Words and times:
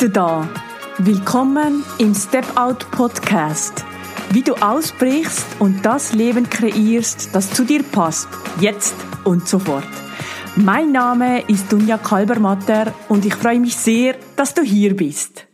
du 0.00 0.08
da. 0.08 0.48
Willkommen 0.96 1.84
im 1.98 2.14
Step 2.14 2.56
Out 2.56 2.90
Podcast. 2.90 3.84
Wie 4.30 4.40
du 4.40 4.54
ausbrichst 4.54 5.44
und 5.58 5.84
das 5.84 6.14
Leben 6.14 6.48
kreierst, 6.48 7.34
das 7.34 7.52
zu 7.52 7.64
dir 7.64 7.82
passt, 7.82 8.26
jetzt 8.60 8.94
und 9.24 9.46
sofort. 9.46 9.84
Mein 10.56 10.92
Name 10.92 11.42
ist 11.48 11.70
Dunja 11.70 11.98
Kalbermatter 11.98 12.94
und 13.10 13.26
ich 13.26 13.34
freue 13.34 13.60
mich 13.60 13.76
sehr, 13.76 14.16
dass 14.36 14.54
du 14.54 14.62
hier 14.62 14.96
bist. 14.96 15.46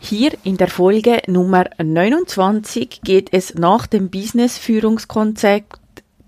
Hier 0.00 0.32
in 0.42 0.56
der 0.56 0.68
Folge 0.68 1.22
Nummer 1.28 1.66
29 1.78 3.02
geht 3.04 3.28
es 3.32 3.54
nach 3.54 3.86
dem 3.86 4.10
Business-Führungskonzept 4.10 5.78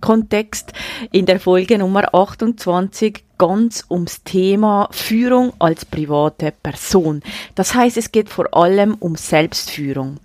Kontext 0.00 0.72
in 1.12 1.26
der 1.26 1.40
Folge 1.40 1.78
Nummer 1.78 2.14
28 2.14 3.24
ganz 3.38 3.84
ums 3.88 4.22
Thema 4.24 4.88
Führung 4.90 5.52
als 5.58 5.84
private 5.84 6.52
Person. 6.62 7.22
Das 7.54 7.74
heißt, 7.74 7.96
es 7.96 8.12
geht 8.12 8.28
vor 8.28 8.54
allem 8.54 8.94
um 8.94 9.14
Selbstführung. 9.14 10.18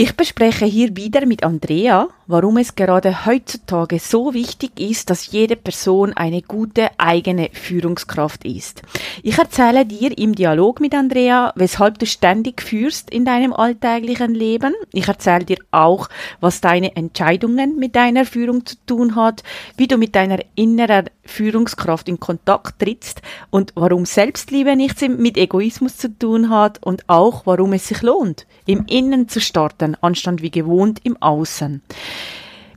Ich 0.00 0.14
bespreche 0.14 0.64
hier 0.64 0.96
wieder 0.96 1.26
mit 1.26 1.42
Andrea, 1.42 2.06
warum 2.28 2.58
es 2.58 2.76
gerade 2.76 3.26
heutzutage 3.26 3.98
so 3.98 4.32
wichtig 4.32 4.78
ist, 4.78 5.10
dass 5.10 5.32
jede 5.32 5.56
Person 5.56 6.12
eine 6.12 6.40
gute 6.40 6.90
eigene 6.98 7.48
Führungskraft 7.52 8.44
ist. 8.44 8.82
Ich 9.24 9.36
erzähle 9.38 9.84
dir 9.84 10.16
im 10.16 10.36
Dialog 10.36 10.78
mit 10.78 10.94
Andrea, 10.94 11.52
weshalb 11.56 11.98
du 11.98 12.06
ständig 12.06 12.62
führst 12.62 13.10
in 13.10 13.24
deinem 13.24 13.52
alltäglichen 13.52 14.36
Leben. 14.36 14.72
Ich 14.92 15.08
erzähle 15.08 15.44
dir 15.44 15.58
auch, 15.72 16.08
was 16.38 16.60
deine 16.60 16.94
Entscheidungen 16.94 17.74
mit 17.74 17.96
deiner 17.96 18.24
Führung 18.24 18.64
zu 18.64 18.76
tun 18.86 19.16
hat, 19.16 19.42
wie 19.76 19.88
du 19.88 19.96
mit 19.96 20.14
deiner 20.14 20.38
inneren 20.54 21.10
Führungskraft 21.28 22.08
in 22.08 22.20
Kontakt 22.20 22.80
trittst 22.80 23.22
und 23.50 23.72
warum 23.74 24.04
Selbstliebe 24.06 24.76
nichts 24.76 25.02
mit 25.02 25.36
Egoismus 25.36 25.96
zu 25.96 26.16
tun 26.18 26.50
hat 26.50 26.82
und 26.82 27.08
auch 27.08 27.46
warum 27.46 27.72
es 27.72 27.88
sich 27.88 28.02
lohnt, 28.02 28.46
im 28.66 28.86
Innen 28.86 29.28
zu 29.28 29.40
starten, 29.40 29.96
anstatt 30.00 30.42
wie 30.42 30.50
gewohnt 30.50 31.00
im 31.04 31.20
Außen. 31.20 31.82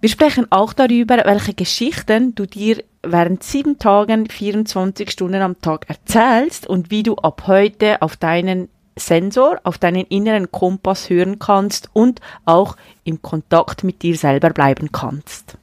Wir 0.02 0.10
sprechen 0.10 0.48
auch 0.52 0.74
darüber, 0.74 1.18
welche 1.26 1.54
Geschichten 1.54 2.34
du 2.34 2.48
dir 2.48 2.84
während 3.04 3.44
sieben 3.44 3.78
Tagen, 3.78 4.30
24 4.30 5.12
Stunden 5.12 5.42
am 5.42 5.62
Tag 5.62 5.88
erzählst 5.90 6.66
und 6.66 6.90
wie 6.90 7.04
du 7.04 7.16
ab 7.16 7.44
heute 7.46 8.02
auf 8.02 8.18
deinen 8.18 8.68
Sensor, 8.96 9.60
auf 9.64 9.78
deinen 9.78 10.06
inneren 10.06 10.52
Kompass 10.52 11.10
hören 11.10 11.40
kannst 11.40 11.90
und 11.94 12.20
auch 12.46 12.78
im 13.04 13.22
Kontakt 13.22 13.84
mit 13.84 14.02
dir 14.02 14.18
selber 14.18 14.50
bleiben 14.50 14.92
kannst. 14.92 15.58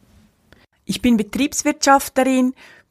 Ich 0.84 1.02
bin 1.02 1.16
Betriebswirtschafterin, 1.16 2.54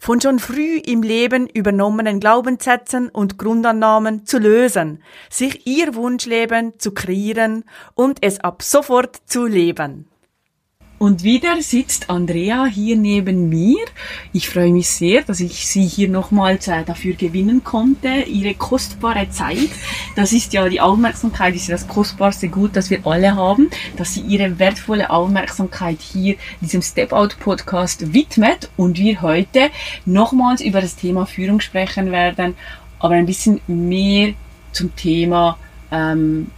von 0.00 0.20
schon 0.20 0.38
früh 0.38 0.78
im 0.78 1.02
Leben 1.02 1.48
übernommenen 1.48 2.20
Glaubenssätzen 2.20 3.08
und 3.08 3.38
Grundannahmen 3.38 4.26
zu 4.26 4.38
lösen, 4.38 5.02
sich 5.30 5.66
ihr 5.66 5.94
Wunschleben 5.94 6.78
zu 6.78 6.92
kreieren 6.92 7.64
und 7.94 8.18
es 8.22 8.40
ab 8.40 8.62
sofort 8.62 9.16
zu 9.26 9.46
leben. 9.46 10.08
Und 10.98 11.22
wieder 11.22 11.60
sitzt 11.60 12.08
Andrea 12.08 12.64
hier 12.64 12.96
neben 12.96 13.50
mir. 13.50 13.84
Ich 14.32 14.48
freue 14.48 14.72
mich 14.72 14.88
sehr, 14.88 15.22
dass 15.22 15.40
ich 15.40 15.66
sie 15.66 15.86
hier 15.86 16.08
nochmals 16.08 16.68
äh, 16.68 16.84
dafür 16.84 17.14
gewinnen 17.14 17.62
konnte. 17.62 18.08
Ihre 18.08 18.54
kostbare 18.54 19.28
Zeit. 19.28 19.68
Das 20.14 20.32
ist 20.32 20.54
ja 20.54 20.66
die 20.70 20.80
Aufmerksamkeit, 20.80 21.54
ist 21.54 21.68
ja 21.68 21.74
das 21.74 21.86
kostbarste 21.86 22.48
Gut, 22.48 22.76
das 22.76 22.88
wir 22.88 23.06
alle 23.06 23.36
haben, 23.36 23.68
dass 23.96 24.14
sie 24.14 24.22
ihre 24.22 24.58
wertvolle 24.58 25.10
Aufmerksamkeit 25.10 26.00
hier 26.00 26.36
diesem 26.62 26.80
Step 26.80 27.12
Out 27.12 27.38
Podcast 27.40 28.14
widmet 28.14 28.70
und 28.78 28.96
wir 28.96 29.20
heute 29.20 29.70
nochmals 30.06 30.62
über 30.62 30.80
das 30.80 30.96
Thema 30.96 31.26
Führung 31.26 31.60
sprechen 31.60 32.10
werden, 32.10 32.54
aber 32.98 33.14
ein 33.16 33.26
bisschen 33.26 33.60
mehr 33.66 34.32
zum 34.72 34.96
Thema 34.96 35.58
ähm, 35.90 36.50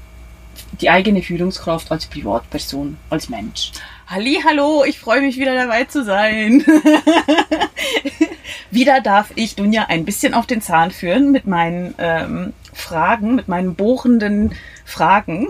die 0.81 0.91
eigene 0.91 1.22
Führungskraft 1.22 1.91
als 1.91 2.06
Privatperson, 2.06 2.97
als 3.10 3.28
Mensch. 3.28 3.72
Halli, 4.11 4.41
hallo, 4.43 4.85
ich 4.85 4.99
freue 4.99 5.21
mich 5.21 5.37
wieder 5.37 5.55
dabei 5.55 5.85
zu 5.85 6.03
sein. 6.03 6.65
wieder 8.71 9.03
darf 9.03 9.33
ich 9.35 9.55
Dunja 9.55 9.85
ein 9.89 10.07
bisschen 10.07 10.33
auf 10.33 10.47
den 10.47 10.63
Zahn 10.63 10.93
führen 10.93 11.31
mit 11.31 11.47
meinen 11.47 11.95
ähm, 11.99 12.55
Fragen, 12.73 13.35
mit 13.35 13.49
meinen 13.49 13.75
bohrenden 13.75 14.55
Fragen. 14.87 15.49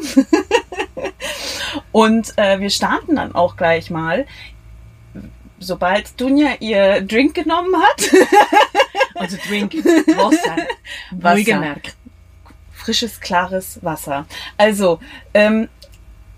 Und 1.93 2.37
äh, 2.37 2.59
wir 2.59 2.71
starten 2.71 3.15
dann 3.15 3.33
auch 3.33 3.57
gleich 3.57 3.91
mal, 3.91 4.27
sobald 5.61 6.21
Dunja 6.21 6.55
ihr 6.59 7.01
Drink 7.03 7.37
genommen 7.37 7.81
hat. 7.81 8.11
also 9.15 9.37
Drink, 9.47 9.75
Wasser. 9.75 10.57
Wasser. 11.13 11.37
Wohlgemerkt. 11.37 11.95
Frisches, 12.73 13.21
klares 13.21 13.79
Wasser. 13.85 14.27
Also, 14.57 14.99
ähm, 15.33 15.69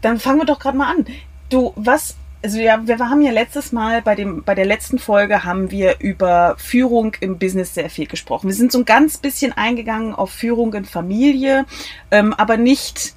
dann 0.03 0.21
fangen 0.21 0.41
wir 0.41 0.47
doch 0.47 0.59
gerade 0.59 0.77
mal 0.77 0.91
an. 0.91 1.07
Du, 1.51 1.73
was, 1.75 2.15
also 2.45 2.61
ja, 2.61 2.87
wir 2.87 2.99
haben 3.01 3.23
ja 3.23 3.33
letztes 3.33 3.73
Mal 3.73 4.03
bei 4.03 4.15
dem, 4.15 4.45
bei 4.45 4.55
der 4.55 4.65
letzten 4.65 5.01
Folge 5.01 5.43
haben 5.43 5.73
wir 5.73 5.97
über 5.99 6.55
Führung 6.59 7.17
im 7.19 7.39
Business 7.39 7.75
sehr 7.75 7.91
viel 7.91 8.07
gesprochen. 8.07 8.47
Wir 8.47 8.55
sind 8.55 8.71
so 8.71 8.79
ein 8.79 8.85
ganz 8.85 9.19
bisschen 9.19 9.53
eingegangen 9.53 10.15
auf 10.15 10.31
Führung 10.31 10.73
in 10.75 10.85
Familie, 10.85 11.67
ähm, 12.13 12.33
aber 12.35 12.57
nicht, 12.57 13.15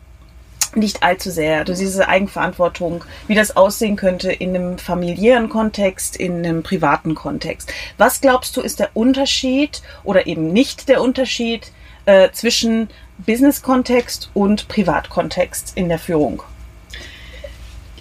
nicht 0.74 1.04
allzu 1.04 1.30
sehr. 1.30 1.60
Also 1.60 1.76
diese 1.76 2.08
Eigenverantwortung, 2.08 3.06
wie 3.28 3.36
das 3.36 3.56
aussehen 3.56 3.98
könnte 3.98 4.32
in 4.32 4.56
einem 4.56 4.80
familiären 4.80 5.48
Kontext, 5.48 6.16
in 6.16 6.40
einem 6.40 6.64
privaten 6.64 7.14
Kontext. 7.14 7.72
Was 8.00 8.20
glaubst 8.20 8.58
du 8.58 8.62
ist 8.62 8.80
der 8.80 8.90
Unterschied 8.96 9.84
oder 10.04 10.26
eben 10.26 10.52
nicht 10.52 10.90
der 10.90 11.04
Unterschied 11.04 11.72
äh, 12.06 12.32
zwischen 12.32 12.90
Business-Kontext 13.20 14.32
und 14.34 14.68
Privatkontext 14.70 15.74
in 15.76 15.88
der 15.88 16.00
Führung? 16.00 16.42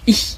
Ich 0.05 0.37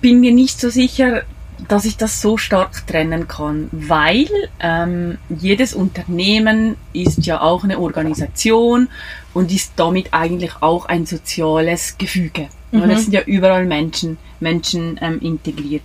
bin 0.00 0.20
mir 0.20 0.32
nicht 0.32 0.60
so 0.60 0.70
sicher, 0.70 1.22
dass 1.68 1.84
ich 1.84 1.96
das 1.96 2.20
so 2.20 2.36
stark 2.36 2.86
trennen 2.86 3.28
kann, 3.28 3.68
weil 3.72 4.28
ähm, 4.60 5.18
jedes 5.28 5.74
Unternehmen 5.74 6.76
ist 6.92 7.24
ja 7.26 7.40
auch 7.40 7.64
eine 7.64 7.78
Organisation 7.78 8.88
und 9.32 9.52
ist 9.52 9.72
damit 9.76 10.12
eigentlich 10.12 10.52
auch 10.60 10.86
ein 10.86 11.06
soziales 11.06 11.96
Gefüge. 11.96 12.48
Mhm. 12.70 12.88
Das 12.88 13.04
sind 13.04 13.12
ja 13.12 13.22
überall 13.22 13.66
Menschen, 13.66 14.18
Menschen 14.40 14.98
ähm, 15.00 15.20
integriert. 15.20 15.84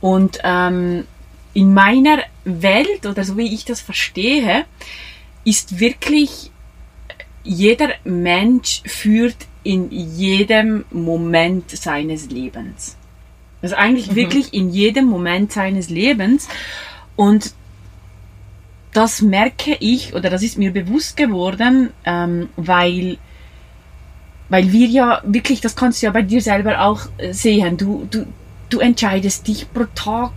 Und 0.00 0.38
ähm, 0.44 1.04
in 1.54 1.74
meiner 1.74 2.18
Welt 2.44 3.06
oder 3.06 3.24
so 3.24 3.36
wie 3.36 3.52
ich 3.52 3.64
das 3.64 3.80
verstehe, 3.80 4.64
ist 5.44 5.80
wirklich 5.80 6.50
jeder 7.42 7.88
Mensch 8.04 8.82
führt 8.84 9.47
in 9.62 9.90
jedem 9.90 10.84
Moment 10.90 11.70
seines 11.70 12.30
Lebens. 12.30 12.96
Also 13.62 13.76
eigentlich 13.76 14.12
mhm. 14.12 14.16
wirklich 14.16 14.54
in 14.54 14.70
jedem 14.70 15.06
Moment 15.06 15.52
seines 15.52 15.90
Lebens. 15.90 16.48
Und 17.16 17.52
das 18.92 19.20
merke 19.22 19.76
ich 19.80 20.14
oder 20.14 20.30
das 20.30 20.42
ist 20.42 20.58
mir 20.58 20.72
bewusst 20.72 21.16
geworden, 21.16 21.90
ähm, 22.04 22.48
weil, 22.56 23.18
weil 24.48 24.72
wir 24.72 24.86
ja 24.86 25.22
wirklich, 25.24 25.60
das 25.60 25.76
kannst 25.76 26.02
du 26.02 26.06
ja 26.06 26.12
bei 26.12 26.22
dir 26.22 26.40
selber 26.40 26.80
auch 26.82 27.02
äh, 27.18 27.32
sehen, 27.32 27.76
du, 27.76 28.06
du, 28.10 28.26
du 28.70 28.80
entscheidest 28.80 29.46
dich 29.46 29.72
pro 29.72 29.84
Tag 29.94 30.32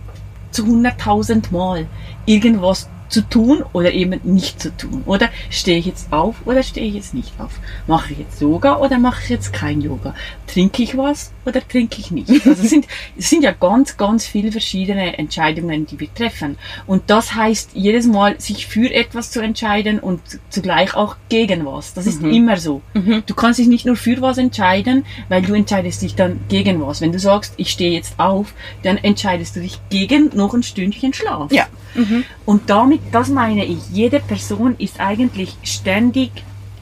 zu 0.50 0.64
100.000 0.64 1.50
Mal 1.50 1.86
irgendwas 2.26 2.88
zu 3.12 3.28
tun 3.28 3.62
oder 3.72 3.92
eben 3.92 4.20
nicht 4.24 4.60
zu 4.60 4.74
tun. 4.76 5.02
Oder 5.06 5.30
stehe 5.50 5.78
ich 5.78 5.86
jetzt 5.86 6.12
auf 6.12 6.36
oder 6.46 6.62
stehe 6.62 6.86
ich 6.86 6.94
jetzt 6.94 7.14
nicht 7.14 7.32
auf? 7.38 7.52
Mache 7.86 8.12
ich 8.12 8.20
jetzt 8.20 8.40
Yoga 8.40 8.78
oder 8.78 8.98
mache 8.98 9.22
ich 9.24 9.28
jetzt 9.28 9.52
kein 9.52 9.80
Yoga? 9.80 10.14
Trinke 10.46 10.82
ich 10.82 10.96
was 10.96 11.32
oder 11.44 11.66
trinke 11.66 12.00
ich 12.00 12.10
nicht? 12.10 12.30
Also 12.52 12.64
es 12.64 12.70
sind, 12.70 12.86
es 13.16 13.30
sind 13.30 13.44
ja 13.44 13.52
ganz, 13.52 13.96
ganz 13.96 14.26
viele 14.26 14.52
verschiedene 14.52 15.16
Entscheidungen, 15.16 15.86
die 15.86 16.00
wir 16.00 16.12
treffen. 16.12 16.58
Und 16.86 17.04
das 17.08 17.34
heißt, 17.34 17.70
jedes 17.74 18.06
Mal 18.06 18.40
sich 18.40 18.66
für 18.66 18.92
etwas 18.92 19.30
zu 19.30 19.40
entscheiden 19.40 20.00
und 20.00 20.20
zugleich 20.50 20.94
auch 20.94 21.16
gegen 21.28 21.64
was. 21.64 21.94
Das 21.94 22.06
ist 22.06 22.22
mhm. 22.22 22.32
immer 22.32 22.56
so. 22.56 22.82
Mhm. 22.94 23.22
Du 23.26 23.34
kannst 23.34 23.58
dich 23.58 23.68
nicht 23.68 23.86
nur 23.86 23.96
für 23.96 24.20
was 24.20 24.38
entscheiden, 24.38 25.04
weil 25.28 25.42
du 25.42 25.54
entscheidest 25.54 26.02
dich 26.02 26.14
dann 26.14 26.40
gegen 26.48 26.84
was. 26.84 27.00
Wenn 27.00 27.12
du 27.12 27.18
sagst, 27.18 27.54
ich 27.56 27.70
stehe 27.70 27.92
jetzt 27.92 28.18
auf, 28.18 28.54
dann 28.82 28.96
entscheidest 28.98 29.56
du 29.56 29.60
dich 29.60 29.78
gegen 29.88 30.30
noch 30.34 30.54
ein 30.54 30.62
Stündchen 30.62 31.12
Schlaf. 31.12 31.52
Ja. 31.52 31.68
Mhm. 31.94 32.24
Und 32.44 32.70
damit 32.70 33.00
das 33.12 33.28
meine 33.28 33.64
ich. 33.64 33.90
Jede 33.90 34.20
Person 34.20 34.76
ist 34.78 35.00
eigentlich 35.00 35.56
ständig 35.62 36.30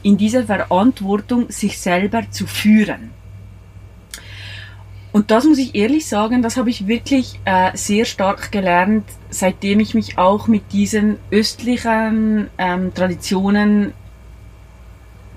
in 0.03 0.17
dieser 0.17 0.43
Verantwortung, 0.43 1.49
sich 1.49 1.79
selber 1.79 2.23
zu 2.31 2.47
führen. 2.47 3.11
Und 5.11 5.29
das 5.29 5.43
muss 5.45 5.57
ich 5.57 5.75
ehrlich 5.75 6.07
sagen, 6.07 6.41
das 6.41 6.55
habe 6.55 6.69
ich 6.69 6.87
wirklich 6.87 7.39
äh, 7.43 7.71
sehr 7.75 8.05
stark 8.05 8.51
gelernt, 8.51 9.03
seitdem 9.29 9.81
ich 9.81 9.93
mich 9.93 10.17
auch 10.17 10.47
mit 10.47 10.71
diesen 10.71 11.17
östlichen 11.31 12.49
ähm, 12.57 12.93
Traditionen 12.93 13.93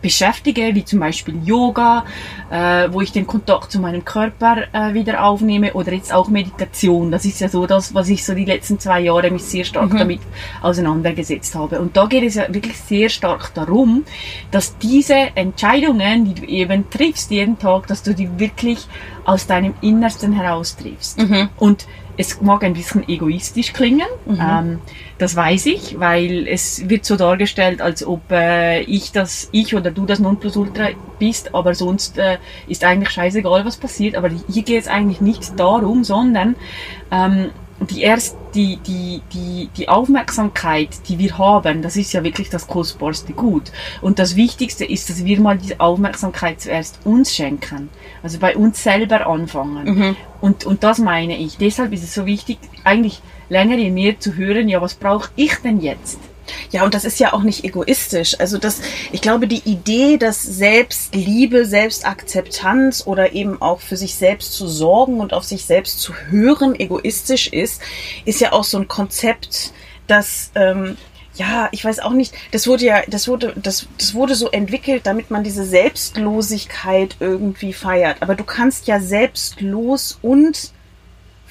beschäftige, 0.04 0.74
wie 0.74 0.84
zum 0.84 1.00
Beispiel 1.00 1.40
Yoga, 1.46 2.04
äh, 2.50 2.88
wo 2.92 3.00
ich 3.00 3.10
den 3.10 3.26
Kontakt 3.26 3.72
zu 3.72 3.80
meinem 3.80 4.04
Körper 4.04 4.64
äh, 4.74 4.92
wieder 4.92 5.24
aufnehme 5.24 5.72
oder 5.72 5.94
jetzt 5.94 6.12
auch 6.12 6.28
Meditation. 6.28 7.10
Das 7.10 7.24
ist 7.24 7.40
ja 7.40 7.48
so 7.48 7.66
das, 7.66 7.94
was 7.94 8.10
ich 8.10 8.22
so 8.22 8.34
die 8.34 8.44
letzten 8.44 8.78
zwei 8.78 9.00
Jahre 9.00 9.30
mich 9.30 9.44
sehr 9.44 9.64
stark 9.64 9.94
mhm. 9.94 9.98
damit 9.98 10.20
auseinandergesetzt 10.60 11.54
habe. 11.54 11.80
Und 11.80 11.96
da 11.96 12.04
geht 12.04 12.22
es 12.22 12.34
ja 12.34 12.52
wirklich 12.52 12.76
sehr 12.76 13.08
stark 13.08 13.54
darum, 13.54 14.04
dass 14.50 14.76
diese 14.76 15.14
Entscheidungen, 15.36 16.26
die 16.26 16.34
du 16.34 16.46
eben 16.46 16.90
triffst 16.90 17.30
jeden 17.30 17.58
Tag, 17.58 17.86
dass 17.86 18.02
du 18.02 18.14
die 18.14 18.28
wirklich 18.38 18.86
aus 19.24 19.46
deinem 19.46 19.72
Innersten 19.80 20.34
heraus 20.34 20.76
triffst. 20.76 21.18
Mhm. 21.18 21.48
Und 21.56 21.86
es 22.16 22.40
mag 22.40 22.62
ein 22.64 22.74
bisschen 22.74 23.08
egoistisch 23.08 23.72
klingen, 23.72 24.06
mhm. 24.26 24.38
ähm, 24.40 24.78
das 25.18 25.36
weiß 25.36 25.66
ich, 25.66 25.98
weil 25.98 26.46
es 26.48 26.88
wird 26.88 27.04
so 27.04 27.16
dargestellt, 27.16 27.80
als 27.80 28.06
ob 28.06 28.30
äh, 28.30 28.80
ich 28.82 29.12
das, 29.12 29.48
ich 29.52 29.74
oder 29.74 29.90
du 29.90 30.06
das 30.06 30.18
Nonplusultra 30.18 30.90
bist, 31.18 31.54
aber 31.54 31.74
sonst 31.74 32.18
äh, 32.18 32.38
ist 32.68 32.84
eigentlich 32.84 33.10
scheißegal, 33.10 33.64
was 33.64 33.76
passiert. 33.76 34.16
Aber 34.16 34.28
hier 34.28 34.62
geht 34.62 34.82
es 34.82 34.88
eigentlich 34.88 35.20
nicht 35.20 35.58
darum, 35.58 36.04
sondern 36.04 36.56
ähm, 37.10 37.50
die 37.80 38.02
erst 38.02 38.36
die, 38.54 38.76
die, 38.76 39.20
die, 39.32 39.68
die 39.76 39.88
Aufmerksamkeit, 39.88 40.88
die 41.08 41.18
wir 41.18 41.38
haben, 41.38 41.82
das 41.82 41.96
ist 41.96 42.12
ja 42.12 42.22
wirklich 42.22 42.48
das 42.48 42.66
kostbarste 42.66 43.32
Gut. 43.32 43.72
Und 44.00 44.18
das 44.18 44.36
Wichtigste 44.36 44.84
ist, 44.84 45.10
dass 45.10 45.24
wir 45.24 45.40
mal 45.40 45.58
diese 45.58 45.80
Aufmerksamkeit 45.80 46.60
zuerst 46.60 47.00
uns 47.04 47.34
schenken. 47.34 47.88
Also 48.22 48.38
bei 48.38 48.56
uns 48.56 48.82
selber 48.82 49.26
anfangen. 49.26 49.84
Mhm. 49.84 50.16
Und, 50.40 50.64
und 50.64 50.84
das 50.84 50.98
meine 50.98 51.36
ich. 51.36 51.56
Deshalb 51.58 51.92
ist 51.92 52.04
es 52.04 52.14
so 52.14 52.26
wichtig, 52.26 52.58
eigentlich 52.84 53.20
länger 53.48 53.76
in 53.76 53.94
mir 53.94 54.18
zu 54.18 54.34
hören, 54.36 54.68
ja, 54.68 54.80
was 54.80 54.94
brauche 54.94 55.30
ich 55.36 55.54
denn 55.56 55.80
jetzt? 55.80 56.18
Ja, 56.70 56.84
und 56.84 56.94
das 56.94 57.04
ist 57.04 57.18
ja 57.20 57.32
auch 57.32 57.42
nicht 57.42 57.64
egoistisch. 57.64 58.38
Also 58.38 58.58
das, 58.58 58.80
ich 59.12 59.20
glaube, 59.20 59.46
die 59.46 59.62
Idee, 59.64 60.16
dass 60.16 60.42
Selbstliebe, 60.42 61.64
Selbstakzeptanz 61.64 63.06
oder 63.06 63.32
eben 63.32 63.60
auch 63.60 63.80
für 63.80 63.96
sich 63.96 64.14
selbst 64.14 64.52
zu 64.54 64.68
sorgen 64.68 65.20
und 65.20 65.32
auf 65.32 65.44
sich 65.44 65.64
selbst 65.64 66.00
zu 66.00 66.14
hören 66.30 66.78
egoistisch 66.78 67.48
ist, 67.48 67.80
ist 68.24 68.40
ja 68.40 68.52
auch 68.52 68.64
so 68.64 68.78
ein 68.78 68.88
Konzept, 68.88 69.72
das 70.06 70.50
ähm, 70.54 70.96
ja, 71.36 71.68
ich 71.72 71.84
weiß 71.84 71.98
auch 72.00 72.12
nicht, 72.12 72.34
das 72.52 72.66
wurde 72.66 72.84
ja, 72.84 73.02
das 73.08 73.26
wurde, 73.26 73.54
das, 73.56 73.88
das 73.98 74.14
wurde 74.14 74.34
so 74.34 74.50
entwickelt, 74.50 75.02
damit 75.04 75.30
man 75.30 75.42
diese 75.42 75.64
Selbstlosigkeit 75.64 77.16
irgendwie 77.18 77.72
feiert. 77.72 78.18
Aber 78.20 78.34
du 78.34 78.44
kannst 78.44 78.86
ja 78.86 79.00
selbstlos 79.00 80.18
und 80.22 80.73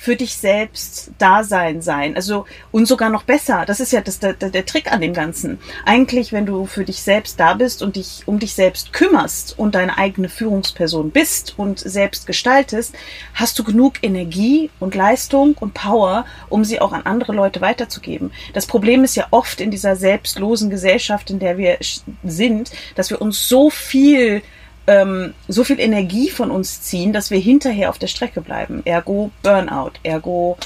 für 0.03 0.17
dich 0.17 0.35
selbst 0.35 1.11
Dasein 1.17 1.81
sein. 1.81 2.17
Also, 2.17 2.45
und 2.73 2.89
sogar 2.89 3.09
noch 3.09 3.23
besser. 3.23 3.63
Das 3.65 3.79
ist 3.79 3.93
ja 3.93 4.01
das, 4.01 4.19
der, 4.19 4.33
der 4.33 4.65
Trick 4.65 4.91
an 4.91 4.99
dem 4.99 5.13
Ganzen. 5.13 5.59
Eigentlich, 5.85 6.33
wenn 6.33 6.45
du 6.45 6.65
für 6.65 6.83
dich 6.83 7.01
selbst 7.01 7.39
da 7.39 7.53
bist 7.53 7.81
und 7.81 7.95
dich 7.95 8.23
um 8.25 8.37
dich 8.37 8.53
selbst 8.53 8.91
kümmerst 8.91 9.57
und 9.57 9.75
deine 9.75 9.97
eigene 9.97 10.27
Führungsperson 10.27 11.11
bist 11.11 11.53
und 11.55 11.79
selbst 11.79 12.27
gestaltest, 12.27 12.93
hast 13.33 13.57
du 13.57 13.63
genug 13.63 13.93
Energie 14.01 14.69
und 14.81 14.93
Leistung 14.93 15.55
und 15.57 15.73
Power, 15.73 16.25
um 16.49 16.65
sie 16.65 16.81
auch 16.81 16.91
an 16.91 17.03
andere 17.03 17.31
Leute 17.31 17.61
weiterzugeben. 17.61 18.33
Das 18.51 18.65
Problem 18.65 19.05
ist 19.05 19.15
ja 19.15 19.27
oft 19.31 19.61
in 19.61 19.71
dieser 19.71 19.95
selbstlosen 19.95 20.69
Gesellschaft, 20.69 21.29
in 21.29 21.39
der 21.39 21.57
wir 21.57 21.77
sind, 22.25 22.71
dass 22.95 23.09
wir 23.09 23.21
uns 23.21 23.47
so 23.47 23.69
viel 23.69 24.41
ähm, 24.87 25.33
so 25.47 25.63
viel 25.63 25.79
Energie 25.79 26.29
von 26.29 26.51
uns 26.51 26.81
ziehen, 26.81 27.13
dass 27.13 27.31
wir 27.31 27.39
hinterher 27.39 27.89
auf 27.89 27.99
der 27.99 28.07
Strecke 28.07 28.41
bleiben. 28.41 28.81
Ergo 28.85 29.31
Burnout, 29.41 29.93
ergo 30.03 30.57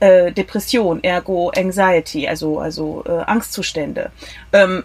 äh, 0.00 0.32
Depression, 0.32 1.02
ergo 1.04 1.50
Anxiety, 1.50 2.26
also, 2.26 2.58
also 2.58 3.04
äh, 3.06 3.22
Angstzustände. 3.22 4.10
Ähm, 4.52 4.84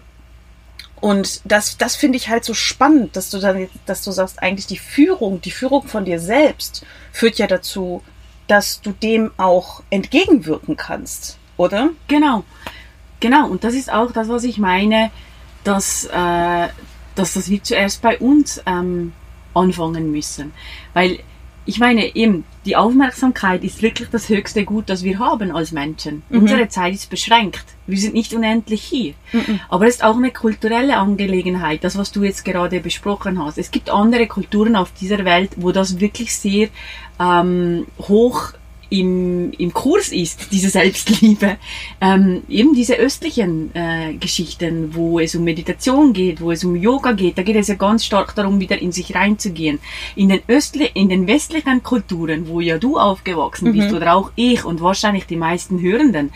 und 1.00 1.40
das, 1.44 1.78
das 1.78 1.96
finde 1.96 2.16
ich 2.16 2.28
halt 2.28 2.44
so 2.44 2.54
spannend, 2.54 3.16
dass 3.16 3.30
du 3.30 3.38
dann, 3.38 3.68
dass 3.86 4.02
du 4.02 4.12
sagst, 4.12 4.40
eigentlich 4.40 4.66
die 4.66 4.78
Führung, 4.78 5.40
die 5.40 5.50
Führung 5.50 5.88
von 5.88 6.04
dir 6.04 6.20
selbst 6.20 6.86
führt 7.12 7.38
ja 7.38 7.48
dazu, 7.48 8.02
dass 8.46 8.80
du 8.80 8.92
dem 8.92 9.32
auch 9.36 9.82
entgegenwirken 9.90 10.76
kannst, 10.76 11.38
oder? 11.56 11.90
Genau, 12.06 12.44
genau. 13.18 13.48
Und 13.48 13.64
das 13.64 13.74
ist 13.74 13.92
auch 13.92 14.12
das, 14.12 14.28
was 14.28 14.44
ich 14.44 14.58
meine, 14.58 15.10
dass, 15.64 16.04
äh, 16.04 16.68
dass 17.14 17.34
das 17.34 17.48
wir 17.50 17.62
zuerst 17.62 18.02
bei 18.02 18.18
uns 18.18 18.62
ähm, 18.66 19.12
anfangen 19.54 20.10
müssen. 20.10 20.52
Weil 20.94 21.18
ich 21.64 21.78
meine, 21.78 22.16
eben, 22.16 22.44
die 22.64 22.74
Aufmerksamkeit 22.74 23.62
ist 23.62 23.82
wirklich 23.82 24.08
das 24.10 24.28
höchste 24.28 24.64
Gut, 24.64 24.88
das 24.88 25.04
wir 25.04 25.20
haben 25.20 25.52
als 25.52 25.70
Menschen. 25.70 26.22
Mhm. 26.28 26.40
Unsere 26.40 26.68
Zeit 26.68 26.94
ist 26.94 27.08
beschränkt. 27.08 27.64
Wir 27.86 27.98
sind 27.98 28.14
nicht 28.14 28.34
unendlich 28.34 28.82
hier. 28.82 29.14
Mhm. 29.32 29.60
Aber 29.68 29.86
es 29.86 29.96
ist 29.96 30.04
auch 30.04 30.16
eine 30.16 30.32
kulturelle 30.32 30.96
Angelegenheit, 30.96 31.84
das, 31.84 31.96
was 31.96 32.10
du 32.10 32.24
jetzt 32.24 32.44
gerade 32.44 32.80
besprochen 32.80 33.44
hast. 33.44 33.58
Es 33.58 33.70
gibt 33.70 33.90
andere 33.90 34.26
Kulturen 34.26 34.74
auf 34.74 34.92
dieser 34.92 35.24
Welt, 35.24 35.52
wo 35.56 35.70
das 35.70 36.00
wirklich 36.00 36.34
sehr 36.34 36.68
ähm, 37.20 37.86
hoch 38.00 38.52
im, 38.92 39.52
im 39.52 39.72
Kurs 39.72 40.08
ist, 40.08 40.52
diese 40.52 40.68
Selbstliebe, 40.68 41.56
ähm, 42.00 42.42
eben 42.48 42.74
diese 42.74 42.96
östlichen 42.96 43.74
äh, 43.74 44.12
Geschichten, 44.14 44.94
wo 44.94 45.18
es 45.18 45.34
um 45.34 45.44
Meditation 45.44 46.12
geht, 46.12 46.42
wo 46.42 46.52
es 46.52 46.62
um 46.62 46.76
Yoga 46.76 47.12
geht, 47.12 47.38
da 47.38 47.42
geht 47.42 47.56
es 47.56 47.68
ja 47.68 47.74
ganz 47.74 48.04
stark 48.04 48.34
darum, 48.34 48.60
wieder 48.60 48.80
in 48.80 48.92
sich 48.92 49.14
reinzugehen. 49.14 49.78
In 50.14 50.28
den 50.28 50.40
östli 50.46 50.90
in 50.92 51.08
den 51.08 51.26
westlichen 51.26 51.82
Kulturen, 51.82 52.48
wo 52.48 52.60
ja 52.60 52.76
du 52.76 52.98
aufgewachsen 52.98 53.68
mhm. 53.68 53.72
bist 53.72 53.94
oder 53.94 54.14
auch 54.14 54.30
ich 54.36 54.64
und 54.64 54.82
wahrscheinlich 54.82 55.24
die 55.24 55.36
meisten 55.36 55.80
Hörenden, 55.80 56.30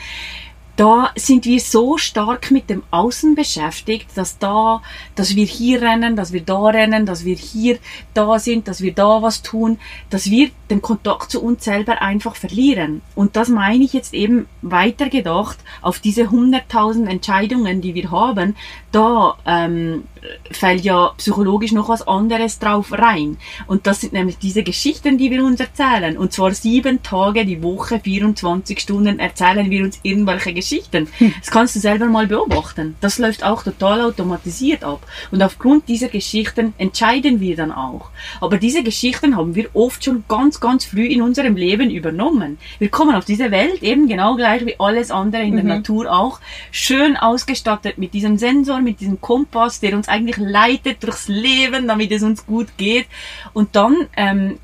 da 0.76 1.10
sind 1.16 1.46
wir 1.46 1.58
so 1.58 1.96
stark 1.96 2.50
mit 2.50 2.68
dem 2.68 2.82
Außen 2.90 3.34
beschäftigt, 3.34 4.10
dass 4.14 4.38
da, 4.38 4.82
dass 5.14 5.34
wir 5.34 5.46
hier 5.46 5.80
rennen, 5.80 6.16
dass 6.16 6.34
wir 6.34 6.42
da 6.42 6.66
rennen, 6.66 7.06
dass 7.06 7.24
wir 7.24 7.34
hier 7.34 7.78
da 8.12 8.38
sind, 8.38 8.68
dass 8.68 8.82
wir 8.82 8.92
da 8.92 9.22
was 9.22 9.42
tun, 9.42 9.78
dass 10.10 10.30
wir 10.30 10.50
den 10.68 10.82
Kontakt 10.82 11.30
zu 11.30 11.42
uns 11.42 11.64
selber 11.64 12.02
einfach 12.02 12.36
verlieren. 12.36 13.00
Und 13.14 13.36
das 13.36 13.48
meine 13.48 13.84
ich 13.84 13.94
jetzt 13.94 14.12
eben 14.12 14.46
weitergedacht 14.60 15.58
auf 15.80 15.98
diese 15.98 16.30
hunderttausend 16.30 17.08
Entscheidungen, 17.08 17.80
die 17.80 17.94
wir 17.94 18.10
haben. 18.10 18.54
Da 18.92 19.38
ähm, 19.46 20.04
fällt 20.50 20.84
ja 20.84 21.12
psychologisch 21.16 21.72
noch 21.72 21.88
was 21.88 22.06
anderes 22.06 22.58
drauf 22.58 22.92
rein. 22.92 23.36
Und 23.66 23.86
das 23.86 24.00
sind 24.00 24.12
nämlich 24.12 24.38
diese 24.38 24.62
Geschichten, 24.62 25.18
die 25.18 25.30
wir 25.30 25.44
uns 25.44 25.60
erzählen. 25.60 26.16
Und 26.16 26.32
zwar 26.32 26.52
sieben 26.52 27.02
Tage 27.02 27.44
die 27.44 27.62
Woche, 27.62 28.00
24 28.00 28.80
Stunden 28.80 29.18
erzählen 29.18 29.70
wir 29.70 29.84
uns 29.84 29.98
irgendwelche 30.02 30.52
Geschichten. 30.52 31.08
Hm. 31.18 31.34
Das 31.40 31.50
kannst 31.50 31.76
du 31.76 31.80
selber 31.80 32.06
mal 32.06 32.26
beobachten. 32.26 32.96
Das 33.00 33.18
läuft 33.18 33.44
auch 33.44 33.62
total 33.62 34.00
automatisiert 34.02 34.84
ab. 34.84 35.06
Und 35.30 35.42
aufgrund 35.42 35.88
dieser 35.88 36.08
Geschichten 36.08 36.74
entscheiden 36.78 37.40
wir 37.40 37.56
dann 37.56 37.72
auch. 37.72 38.10
Aber 38.40 38.56
diese 38.58 38.82
Geschichten 38.82 39.36
haben 39.36 39.54
wir 39.54 39.68
oft 39.74 40.04
schon 40.04 40.24
ganz, 40.28 40.60
ganz 40.60 40.84
früh 40.84 41.06
in 41.06 41.22
unserem 41.22 41.56
Leben 41.56 41.90
übernommen. 41.90 42.58
Wir 42.78 42.88
kommen 42.88 43.14
auf 43.14 43.24
diese 43.24 43.50
Welt 43.50 43.82
eben 43.82 44.08
genau 44.08 44.36
gleich 44.36 44.64
wie 44.66 44.78
alles 44.78 45.10
andere 45.10 45.42
in 45.42 45.54
der 45.54 45.62
mhm. 45.62 45.68
Natur 45.68 46.12
auch, 46.12 46.40
schön 46.70 47.16
ausgestattet 47.16 47.98
mit 47.98 48.14
diesem 48.14 48.38
Sensor, 48.38 48.80
mit 48.80 49.00
diesem 49.00 49.20
Kompass, 49.20 49.80
der 49.80 49.96
uns 49.96 50.08
eigentlich 50.16 50.38
leitet 50.38 51.02
durchs 51.02 51.28
Leben, 51.28 51.86
damit 51.86 52.10
es 52.10 52.22
uns 52.22 52.46
gut 52.46 52.76
geht. 52.76 53.06
Und 53.52 53.76
dann, 53.76 54.08
ähm, 54.16 54.58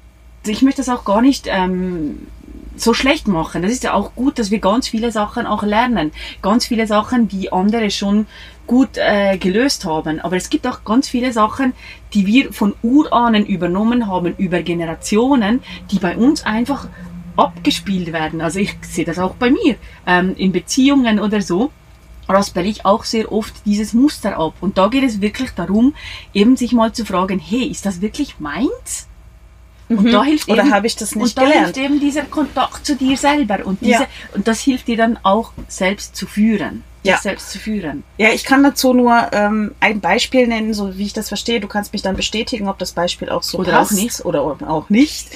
ich 0.47 0.63
möchte 0.63 0.83
das 0.83 0.89
auch 0.89 1.05
gar 1.05 1.23
nicht 1.23 1.47
ähm, 1.49 2.27
so 2.77 2.95
schlecht 2.95 3.29
machen. 3.29 3.63
Das 3.63 3.71
ist 3.71 3.85
ja 3.85 3.95
auch 3.95 4.15
gut, 4.15 4.39
dass 4.39 4.51
wir 4.51 4.59
ganz 4.59 4.89
viele 4.89 5.13
Sachen 5.13 5.47
auch 5.47 5.63
lernen. 5.63 6.11
Ganz 6.41 6.67
viele 6.67 6.87
Sachen, 6.87 7.29
die 7.29 7.53
andere 7.53 7.91
schon 7.91 8.27
gut 8.67 8.97
äh, 8.97 9.37
gelöst 9.37 9.85
haben. 9.85 10.21
Aber 10.21 10.37
es 10.37 10.51
gibt 10.51 10.67
auch 10.67 10.85
ganz 10.85 11.09
viele 11.09 11.33
Sachen, 11.33 11.75
die 12.15 12.27
wir 12.27 12.53
von 12.53 12.75
Urahnen 12.83 13.47
übernommen 13.47 14.07
haben, 14.07 14.35
über 14.37 14.63
Generationen, 14.63 15.61
die 15.91 15.99
bei 15.99 16.17
uns 16.17 16.45
einfach 16.45 16.89
abgespielt 17.37 18.13
werden. 18.13 18.41
Also 18.41 18.59
ich 18.59 18.77
sehe 18.83 19.05
das 19.05 19.19
auch 19.19 19.35
bei 19.35 19.51
mir 19.51 19.77
ähm, 20.07 20.35
in 20.37 20.53
Beziehungen 20.53 21.19
oder 21.19 21.41
so 21.41 21.71
raspel 22.33 22.67
ich 22.67 22.85
auch 22.85 23.05
sehr 23.05 23.31
oft 23.31 23.55
dieses 23.65 23.93
Muster 23.93 24.39
ab. 24.39 24.55
Und 24.61 24.79
da 24.79 24.89
geht 24.89 25.05
es 25.05 25.21
wirklich 25.21 25.51
darum, 25.53 25.95
eben 26.35 26.57
sich 26.57 26.73
mal 26.73 26.93
zu 26.93 27.05
fragen, 27.05 27.39
hey, 27.39 27.65
ist 27.65 27.87
das 27.87 28.01
wirklich 28.01 28.41
meins? 28.41 29.09
Und 29.89 30.05
mhm. 30.05 30.13
da 30.13 30.25
hilft 30.25 30.49
Oder 30.49 30.71
habe 30.71 30.87
ich 30.87 30.97
das 30.97 31.15
nicht 31.15 31.37
und 31.37 31.39
da 31.39 31.43
gelernt? 31.45 31.77
hilft 31.77 31.79
eben 31.79 32.01
dieser 32.01 32.23
Kontakt 32.23 32.87
zu 32.87 32.97
dir 32.97 33.17
selber 33.17 33.65
und 33.65 33.81
diese, 33.81 34.03
ja. 34.03 34.07
und 34.35 34.49
das 34.49 34.61
hilft 34.61 34.89
dir 34.89 34.97
dann 34.97 35.19
auch 35.23 35.53
selbst 35.69 36.17
zu 36.17 36.27
führen. 36.27 36.83
Ja. 37.03 37.19
selbst 37.19 37.51
zu 37.51 37.59
führen. 37.59 38.05
Ja, 38.17 38.31
ich 38.31 38.45
kann 38.45 38.63
dazu 38.63 38.95
nur 38.95 39.31
ähm, 39.33 39.75
ein 39.81 40.01
Beispiel 40.01 40.47
nennen, 40.47 40.75
so 40.75 40.97
wie 40.97 41.07
ich 41.07 41.13
das 41.13 41.29
verstehe. 41.29 41.61
Du 41.61 41.69
kannst 41.69 41.93
mich 41.93 42.03
dann 42.03 42.17
bestätigen, 42.17 42.69
ob 42.69 42.79
das 42.79 42.93
Beispiel 42.93 43.29
auch 43.29 43.43
so 43.43 43.59
oder 43.59 43.73
passt 43.73 43.93
auch 43.93 43.97
nicht. 43.97 44.25
oder 44.25 44.43
auch 44.43 44.91
nicht. 44.91 45.29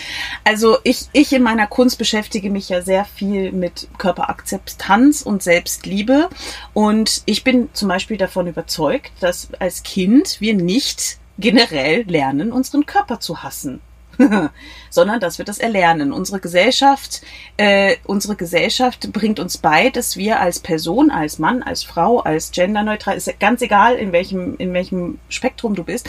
Also 0.44 0.78
ich, 0.84 1.06
ich 1.12 1.32
in 1.32 1.42
meiner 1.42 1.66
Kunst 1.66 1.98
beschäftige 1.98 2.50
mich 2.50 2.68
ja 2.68 2.82
sehr 2.82 3.04
viel 3.04 3.52
mit 3.52 3.88
Körperakzeptanz 3.98 5.22
und 5.22 5.42
Selbstliebe. 5.42 6.28
Und 6.72 7.22
ich 7.26 7.44
bin 7.44 7.68
zum 7.72 7.88
Beispiel 7.88 8.16
davon 8.16 8.46
überzeugt, 8.46 9.12
dass 9.20 9.48
als 9.58 9.82
Kind 9.82 10.40
wir 10.40 10.54
nicht 10.54 11.18
generell 11.38 12.02
lernen, 12.02 12.52
unseren 12.52 12.86
Körper 12.86 13.20
zu 13.20 13.42
hassen. 13.42 13.80
sondern 14.90 15.20
dass 15.20 15.38
wir 15.38 15.44
das 15.44 15.58
erlernen. 15.58 16.12
Unsere 16.12 16.40
Gesellschaft, 16.40 17.22
äh, 17.56 17.96
unsere 18.04 18.36
Gesellschaft 18.36 19.12
bringt 19.12 19.40
uns 19.40 19.58
bei, 19.58 19.90
dass 19.90 20.16
wir 20.16 20.40
als 20.40 20.58
Person, 20.58 21.10
als 21.10 21.38
Mann, 21.38 21.62
als 21.62 21.82
Frau, 21.82 22.20
als 22.20 22.50
genderneutral, 22.50 23.16
ist 23.16 23.38
ganz 23.40 23.62
egal 23.62 23.96
in 23.96 24.12
welchem 24.12 24.56
in 24.58 24.72
welchem 24.72 25.18
Spektrum 25.28 25.74
du 25.74 25.84
bist, 25.84 26.08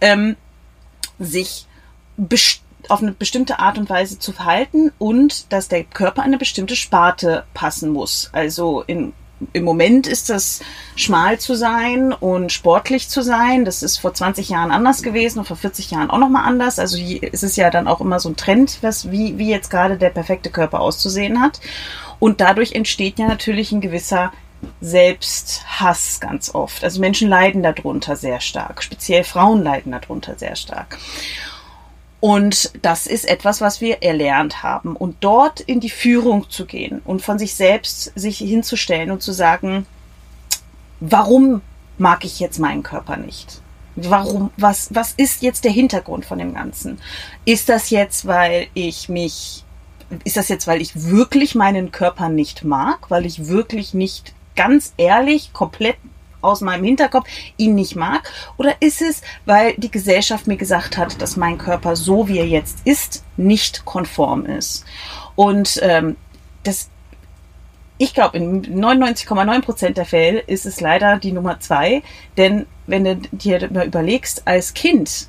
ähm, 0.00 0.36
sich 1.18 1.66
auf 2.88 3.02
eine 3.02 3.12
bestimmte 3.12 3.58
Art 3.58 3.78
und 3.78 3.90
Weise 3.90 4.18
zu 4.18 4.32
verhalten 4.32 4.92
und 4.98 5.52
dass 5.52 5.68
der 5.68 5.84
Körper 5.84 6.22
eine 6.22 6.38
bestimmte 6.38 6.76
Sparte 6.76 7.44
passen 7.52 7.90
muss. 7.90 8.30
Also 8.32 8.82
in 8.86 9.12
im 9.52 9.64
Moment 9.64 10.06
ist 10.06 10.30
das 10.30 10.60
schmal 10.94 11.38
zu 11.38 11.54
sein 11.54 12.12
und 12.12 12.52
sportlich 12.52 13.08
zu 13.08 13.22
sein. 13.22 13.64
Das 13.64 13.82
ist 13.82 13.98
vor 13.98 14.14
20 14.14 14.48
Jahren 14.48 14.70
anders 14.70 15.02
gewesen 15.02 15.40
und 15.40 15.44
vor 15.44 15.56
40 15.56 15.90
Jahren 15.90 16.10
auch 16.10 16.18
nochmal 16.18 16.44
anders. 16.46 16.78
Also 16.78 16.98
ist 16.98 17.42
es 17.42 17.56
ja 17.56 17.70
dann 17.70 17.86
auch 17.86 18.00
immer 18.00 18.18
so 18.18 18.30
ein 18.30 18.36
Trend, 18.36 18.78
was, 18.80 19.10
wie, 19.10 19.36
wie 19.36 19.50
jetzt 19.50 19.70
gerade 19.70 19.98
der 19.98 20.10
perfekte 20.10 20.50
Körper 20.50 20.80
auszusehen 20.80 21.40
hat. 21.40 21.60
Und 22.18 22.40
dadurch 22.40 22.72
entsteht 22.72 23.18
ja 23.18 23.26
natürlich 23.26 23.72
ein 23.72 23.82
gewisser 23.82 24.32
Selbsthass 24.80 26.18
ganz 26.20 26.54
oft. 26.54 26.82
Also 26.82 27.00
Menschen 27.00 27.28
leiden 27.28 27.62
darunter 27.62 28.16
sehr 28.16 28.40
stark. 28.40 28.82
Speziell 28.82 29.24
Frauen 29.24 29.62
leiden 29.62 29.92
darunter 29.92 30.38
sehr 30.38 30.56
stark. 30.56 30.98
Und 32.20 32.72
das 32.82 33.06
ist 33.06 33.28
etwas, 33.28 33.60
was 33.60 33.80
wir 33.80 34.02
erlernt 34.02 34.62
haben. 34.62 34.96
Und 34.96 35.16
dort 35.20 35.60
in 35.60 35.80
die 35.80 35.90
Führung 35.90 36.48
zu 36.48 36.66
gehen 36.66 37.00
und 37.04 37.22
von 37.22 37.38
sich 37.38 37.54
selbst 37.54 38.12
sich 38.14 38.38
hinzustellen 38.38 39.10
und 39.10 39.22
zu 39.22 39.32
sagen, 39.32 39.86
warum 41.00 41.60
mag 41.98 42.24
ich 42.24 42.40
jetzt 42.40 42.58
meinen 42.58 42.82
Körper 42.82 43.16
nicht? 43.16 43.60
Warum, 43.96 44.50
was, 44.56 44.94
was 44.94 45.14
ist 45.16 45.42
jetzt 45.42 45.64
der 45.64 45.72
Hintergrund 45.72 46.26
von 46.26 46.38
dem 46.38 46.54
Ganzen? 46.54 46.98
Ist 47.44 47.68
das 47.68 47.90
jetzt, 47.90 48.26
weil 48.26 48.66
ich 48.74 49.08
mich, 49.08 49.64
ist 50.24 50.36
das 50.36 50.48
jetzt, 50.48 50.66
weil 50.66 50.82
ich 50.82 51.04
wirklich 51.08 51.54
meinen 51.54 51.92
Körper 51.92 52.28
nicht 52.28 52.64
mag, 52.64 53.10
weil 53.10 53.24
ich 53.24 53.46
wirklich 53.46 53.94
nicht 53.94 54.34
ganz 54.54 54.92
ehrlich, 54.98 55.52
komplett 55.52 55.96
aus 56.46 56.60
meinem 56.60 56.84
Hinterkopf 56.84 57.26
ihn 57.56 57.74
nicht 57.74 57.96
mag? 57.96 58.30
Oder 58.56 58.74
ist 58.80 59.02
es, 59.02 59.22
weil 59.44 59.74
die 59.76 59.90
Gesellschaft 59.90 60.46
mir 60.46 60.56
gesagt 60.56 60.96
hat, 60.96 61.20
dass 61.20 61.36
mein 61.36 61.58
Körper 61.58 61.96
so 61.96 62.28
wie 62.28 62.38
er 62.38 62.46
jetzt 62.46 62.78
ist, 62.84 63.24
nicht 63.36 63.84
konform 63.84 64.46
ist? 64.46 64.84
Und 65.34 65.78
ähm, 65.82 66.16
das 66.62 66.88
ich 67.98 68.12
glaube, 68.12 68.36
in 68.36 68.62
99,9 68.62 69.62
Prozent 69.62 69.96
der 69.96 70.04
Fälle 70.04 70.40
ist 70.40 70.66
es 70.66 70.80
leider 70.80 71.18
die 71.18 71.32
Nummer 71.32 71.60
zwei. 71.60 72.02
Denn 72.36 72.66
wenn 72.86 73.04
du 73.04 73.16
dir 73.32 73.70
mal 73.70 73.86
überlegst, 73.86 74.46
als 74.46 74.74
Kind 74.74 75.28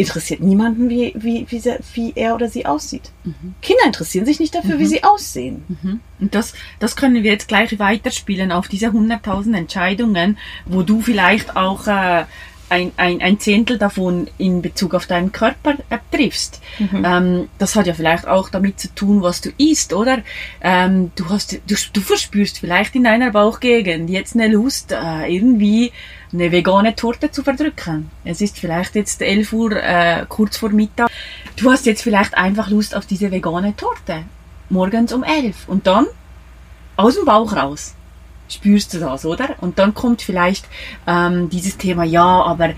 interessiert 0.00 0.40
niemanden, 0.40 0.88
wie, 0.88 1.12
wie, 1.16 1.46
wie, 1.48 1.62
wie 1.94 2.12
er 2.14 2.34
oder 2.34 2.48
sie 2.48 2.66
aussieht. 2.66 3.10
Mhm. 3.24 3.54
Kinder 3.62 3.84
interessieren 3.86 4.26
sich 4.26 4.40
nicht 4.40 4.54
dafür, 4.54 4.76
mhm. 4.76 4.80
wie 4.80 4.86
sie 4.86 5.04
aussehen. 5.04 5.64
Mhm. 5.68 6.00
Und 6.20 6.34
das, 6.34 6.54
das 6.78 6.96
können 6.96 7.22
wir 7.22 7.30
jetzt 7.30 7.48
gleich 7.48 7.78
weiterspielen 7.78 8.52
auf 8.52 8.68
diese 8.68 8.88
100.000 8.88 9.56
Entscheidungen, 9.56 10.38
wo 10.66 10.82
du 10.82 11.00
vielleicht 11.00 11.56
auch 11.56 11.86
äh, 11.86 12.24
ein, 12.70 12.92
ein, 12.96 13.20
ein 13.20 13.38
Zehntel 13.40 13.78
davon 13.78 14.28
in 14.38 14.62
Bezug 14.62 14.94
auf 14.94 15.06
deinen 15.06 15.32
Körper 15.32 15.74
triffst. 16.10 16.60
Mhm. 16.78 17.04
Ähm, 17.04 17.48
das 17.58 17.76
hat 17.76 17.86
ja 17.86 17.94
vielleicht 17.94 18.26
auch 18.26 18.48
damit 18.48 18.80
zu 18.80 18.94
tun, 18.94 19.22
was 19.22 19.40
du 19.40 19.50
isst, 19.58 19.92
oder? 19.92 20.18
Ähm, 20.60 21.10
du, 21.16 21.28
hast, 21.28 21.52
du, 21.52 21.74
du 21.92 22.00
verspürst 22.00 22.58
vielleicht 22.58 22.94
in 22.94 23.04
deiner 23.04 23.30
Bauchgegend 23.30 24.08
jetzt 24.08 24.34
eine 24.34 24.48
Lust, 24.48 24.92
äh, 24.92 25.26
irgendwie 25.26 25.92
eine 26.32 26.52
vegane 26.52 26.94
Torte 26.94 27.30
zu 27.30 27.42
verdrücken. 27.42 28.10
Es 28.24 28.40
ist 28.40 28.58
vielleicht 28.58 28.94
jetzt 28.94 29.20
11 29.20 29.52
Uhr, 29.52 29.72
äh, 29.72 30.24
kurz 30.28 30.56
vor 30.56 30.70
Mittag. 30.70 31.10
Du 31.56 31.70
hast 31.70 31.86
jetzt 31.86 32.02
vielleicht 32.02 32.36
einfach 32.36 32.70
Lust 32.70 32.94
auf 32.94 33.04
diese 33.04 33.30
vegane 33.30 33.74
Torte. 33.76 34.24
Morgens 34.68 35.12
um 35.12 35.24
11. 35.24 35.68
Und 35.68 35.88
dann 35.88 36.06
aus 36.96 37.16
dem 37.16 37.24
Bauch 37.24 37.52
raus 37.54 37.94
spürst 38.52 38.94
du 38.94 38.98
das, 38.98 39.24
oder? 39.24 39.56
Und 39.60 39.78
dann 39.78 39.94
kommt 39.94 40.22
vielleicht 40.22 40.66
ähm, 41.06 41.50
dieses 41.50 41.76
Thema, 41.76 42.04
ja, 42.04 42.42
aber 42.42 42.74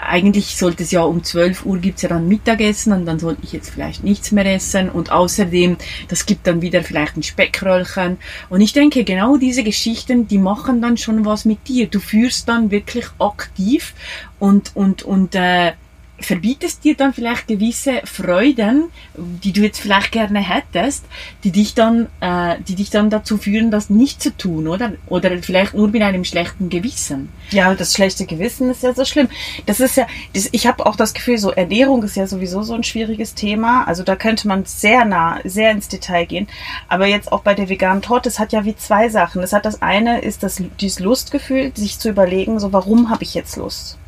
eigentlich 0.00 0.56
sollte 0.56 0.82
es 0.82 0.90
ja 0.90 1.02
um 1.02 1.24
12 1.24 1.66
Uhr 1.66 1.78
gibt's 1.78 2.02
ja 2.02 2.08
dann 2.08 2.28
Mittagessen 2.28 2.92
und 2.92 3.06
dann 3.06 3.18
sollte 3.18 3.42
ich 3.42 3.52
jetzt 3.52 3.70
vielleicht 3.70 4.04
nichts 4.04 4.32
mehr 4.32 4.46
essen 4.46 4.90
und 4.90 5.10
außerdem, 5.10 5.76
das 6.08 6.26
gibt 6.26 6.46
dann 6.46 6.62
wieder 6.62 6.82
vielleicht 6.82 7.16
ein 7.16 7.22
Speckröllchen 7.22 8.18
und 8.48 8.60
ich 8.60 8.72
denke, 8.72 9.04
genau 9.04 9.36
diese 9.36 9.64
Geschichten, 9.64 10.28
die 10.28 10.38
machen 10.38 10.80
dann 10.80 10.96
schon 10.96 11.24
was 11.24 11.44
mit 11.44 11.66
dir. 11.68 11.88
Du 11.88 12.00
führst 12.00 12.48
dann 12.48 12.70
wirklich 12.70 13.06
aktiv 13.18 13.94
und, 14.38 14.74
und, 14.74 15.02
und, 15.02 15.34
äh, 15.34 15.72
verbietest 16.20 16.84
dir 16.84 16.96
dann 16.96 17.12
vielleicht 17.12 17.46
gewisse 17.46 18.00
Freuden, 18.04 18.90
die 19.16 19.52
du 19.52 19.60
jetzt 19.60 19.80
vielleicht 19.80 20.12
gerne 20.12 20.40
hättest, 20.40 21.04
die 21.44 21.52
dich 21.52 21.74
dann, 21.74 22.08
äh, 22.20 22.56
die 22.66 22.74
dich 22.74 22.90
dann 22.90 23.08
dazu 23.10 23.38
führen, 23.38 23.70
das 23.70 23.88
nicht 23.88 24.22
zu 24.22 24.36
tun, 24.36 24.66
oder? 24.66 24.92
Oder 25.06 25.38
vielleicht 25.42 25.74
nur 25.74 25.88
mit 25.88 26.02
einem 26.02 26.24
schlechten 26.24 26.70
Gewissen. 26.70 27.28
Ja, 27.50 27.74
das 27.74 27.94
schlechte 27.94 28.26
Gewissen 28.26 28.70
ist 28.70 28.82
ja 28.82 28.94
so 28.94 29.04
schlimm. 29.04 29.28
Das 29.66 29.80
ist 29.80 29.96
ja, 29.96 30.06
das, 30.34 30.48
ich 30.52 30.66
habe 30.66 30.86
auch 30.86 30.96
das 30.96 31.14
Gefühl, 31.14 31.38
so 31.38 31.50
Ernährung 31.50 32.02
ist 32.02 32.16
ja 32.16 32.26
sowieso 32.26 32.62
so 32.62 32.74
ein 32.74 32.84
schwieriges 32.84 33.34
Thema. 33.34 33.84
Also 33.84 34.02
da 34.02 34.16
könnte 34.16 34.48
man 34.48 34.64
sehr 34.64 35.04
nah, 35.04 35.38
sehr 35.44 35.70
ins 35.70 35.88
Detail 35.88 36.26
gehen. 36.26 36.48
Aber 36.88 37.06
jetzt 37.06 37.30
auch 37.30 37.42
bei 37.42 37.54
der 37.54 37.68
veganen 37.68 38.02
Torte, 38.02 38.28
es 38.28 38.38
hat 38.38 38.52
ja 38.52 38.64
wie 38.64 38.76
zwei 38.76 39.08
Sachen. 39.08 39.42
Es 39.42 39.52
hat 39.52 39.64
das 39.64 39.82
eine 39.82 40.20
ist 40.20 40.42
das 40.42 40.62
dieses 40.80 41.00
Lustgefühl, 41.00 41.72
sich 41.74 41.98
zu 41.98 42.08
überlegen, 42.08 42.58
so 42.58 42.72
warum 42.72 43.10
habe 43.10 43.22
ich 43.22 43.34
jetzt 43.34 43.56
Lust? 43.56 43.98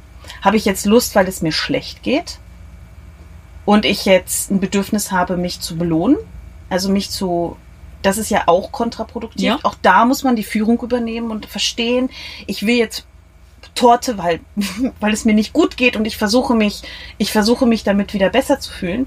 Habe 0.41 0.57
ich 0.57 0.65
jetzt 0.65 0.87
Lust, 0.87 1.15
weil 1.15 1.29
es 1.29 1.43
mir 1.43 1.53
schlecht 1.53 2.03
geht? 2.03 2.39
Und 3.65 3.85
ich 3.85 4.05
jetzt 4.05 4.51
ein 4.51 4.61
Bedürfnis 4.61 5.13
habe, 5.13 5.37
mich 5.37 5.61
zu 5.61 5.77
belohnen? 5.77 6.17
Also 6.69 6.91
mich 6.91 7.11
zu, 7.11 7.57
das 8.03 8.19
ist 8.19 8.31
ja 8.31 8.45
auch 8.47 8.73
kontraproduktiv. 8.73 9.43
Ja. 9.43 9.59
Auch 9.63 9.77
da 9.83 10.05
muss 10.05 10.23
man 10.23 10.37
die 10.37 10.45
Führung 10.45 10.81
übernehmen 10.81 11.31
und 11.31 11.47
verstehen, 11.47 12.11
ich 12.47 12.67
will 12.67 12.77
jetzt 12.77 13.07
Torte, 13.75 14.19
weil, 14.19 14.41
weil 15.01 15.13
es 15.13 15.25
mir 15.25 15.35
nicht 15.35 15.53
gut 15.53 15.77
geht 15.77 15.97
und 15.97 16.07
ich 16.07 16.17
versuche 16.17 16.55
mich, 16.55 16.83
ich 17.19 17.33
versuche 17.33 17.67
mich 17.67 17.85
damit 17.85 18.15
wieder 18.15 18.31
besser 18.31 18.61
zu 18.61 18.73
fühlen 18.73 19.07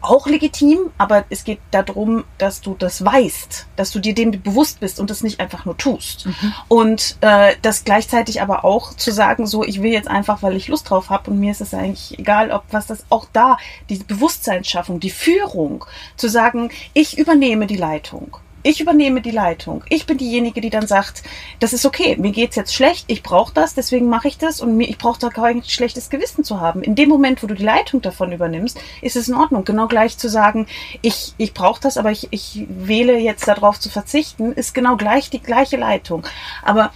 auch 0.00 0.26
legitim, 0.26 0.90
aber 0.98 1.24
es 1.30 1.44
geht 1.44 1.60
darum, 1.70 2.24
dass 2.38 2.60
du 2.60 2.74
das 2.78 3.04
weißt, 3.04 3.66
dass 3.76 3.90
du 3.90 3.98
dir 3.98 4.14
dem 4.14 4.30
bewusst 4.30 4.80
bist 4.80 5.00
und 5.00 5.10
das 5.10 5.22
nicht 5.22 5.40
einfach 5.40 5.64
nur 5.64 5.76
tust. 5.76 6.26
Mhm. 6.26 6.54
Und 6.68 7.16
äh, 7.20 7.54
das 7.62 7.84
gleichzeitig 7.84 8.40
aber 8.40 8.64
auch 8.64 8.94
zu 8.94 9.10
sagen, 9.10 9.46
so 9.46 9.64
ich 9.64 9.82
will 9.82 9.92
jetzt 9.92 10.08
einfach, 10.08 10.42
weil 10.42 10.56
ich 10.56 10.68
Lust 10.68 10.90
drauf 10.90 11.10
habe 11.10 11.30
und 11.30 11.40
mir 11.40 11.50
ist 11.50 11.60
es 11.60 11.74
eigentlich 11.74 12.18
egal, 12.18 12.50
ob 12.50 12.64
was 12.70 12.86
das 12.86 13.04
auch 13.10 13.26
da, 13.32 13.56
die 13.88 13.96
Bewusstseinsschaffung, 13.96 15.00
die 15.00 15.10
Führung, 15.10 15.84
zu 16.16 16.28
sagen, 16.28 16.70
ich 16.94 17.18
übernehme 17.18 17.66
die 17.66 17.76
Leitung 17.76 18.36
ich 18.62 18.80
übernehme 18.80 19.20
die 19.20 19.30
Leitung. 19.30 19.84
Ich 19.88 20.06
bin 20.06 20.18
diejenige, 20.18 20.60
die 20.60 20.70
dann 20.70 20.86
sagt, 20.86 21.22
das 21.60 21.72
ist 21.72 21.86
okay, 21.86 22.16
mir 22.16 22.32
geht's 22.32 22.56
jetzt 22.56 22.74
schlecht, 22.74 23.04
ich 23.08 23.22
brauche 23.22 23.52
das, 23.54 23.74
deswegen 23.74 24.08
mache 24.08 24.28
ich 24.28 24.38
das 24.38 24.60
und 24.60 24.80
ich 24.80 24.98
brauche 24.98 25.20
da 25.20 25.28
kein 25.28 25.62
schlechtes 25.64 26.10
Gewissen 26.10 26.44
zu 26.44 26.60
haben. 26.60 26.82
In 26.82 26.94
dem 26.94 27.08
Moment, 27.08 27.42
wo 27.42 27.46
du 27.46 27.54
die 27.54 27.64
Leitung 27.64 28.02
davon 28.02 28.32
übernimmst, 28.32 28.78
ist 29.02 29.16
es 29.16 29.28
in 29.28 29.34
Ordnung. 29.34 29.64
Genau 29.64 29.86
gleich 29.88 30.18
zu 30.18 30.28
sagen, 30.28 30.66
ich, 31.02 31.34
ich 31.38 31.54
brauche 31.54 31.80
das, 31.80 31.96
aber 31.96 32.10
ich, 32.10 32.28
ich 32.30 32.66
wähle 32.68 33.18
jetzt 33.18 33.46
darauf 33.48 33.78
zu 33.78 33.88
verzichten, 33.88 34.52
ist 34.52 34.74
genau 34.74 34.96
gleich 34.96 35.30
die 35.30 35.40
gleiche 35.40 35.76
Leitung. 35.76 36.26
Aber 36.62 36.92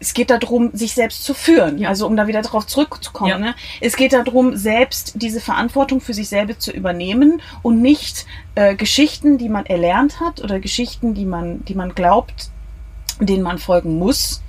es 0.00 0.14
geht 0.14 0.30
darum, 0.30 0.70
sich 0.72 0.94
selbst 0.94 1.24
zu 1.24 1.34
führen. 1.34 1.78
Ja. 1.78 1.88
Also 1.88 2.06
um 2.06 2.16
da 2.16 2.26
wieder 2.26 2.42
darauf 2.42 2.66
zurückzukommen. 2.66 3.30
Ja. 3.30 3.38
Ne? 3.38 3.54
Es 3.80 3.96
geht 3.96 4.12
darum, 4.12 4.56
selbst 4.56 5.14
diese 5.16 5.40
Verantwortung 5.40 6.00
für 6.00 6.14
sich 6.14 6.28
selber 6.28 6.58
zu 6.58 6.70
übernehmen 6.70 7.42
und 7.62 7.82
nicht 7.82 8.26
äh, 8.54 8.74
Geschichten, 8.74 9.38
die 9.38 9.48
man 9.48 9.66
erlernt 9.66 10.20
hat 10.20 10.40
oder 10.40 10.60
Geschichten, 10.60 11.14
die 11.14 11.24
man, 11.24 11.64
die 11.64 11.74
man 11.74 11.94
glaubt, 11.94 12.50
denen 13.20 13.42
man 13.42 13.58
folgen 13.58 13.98
muss, 13.98 14.42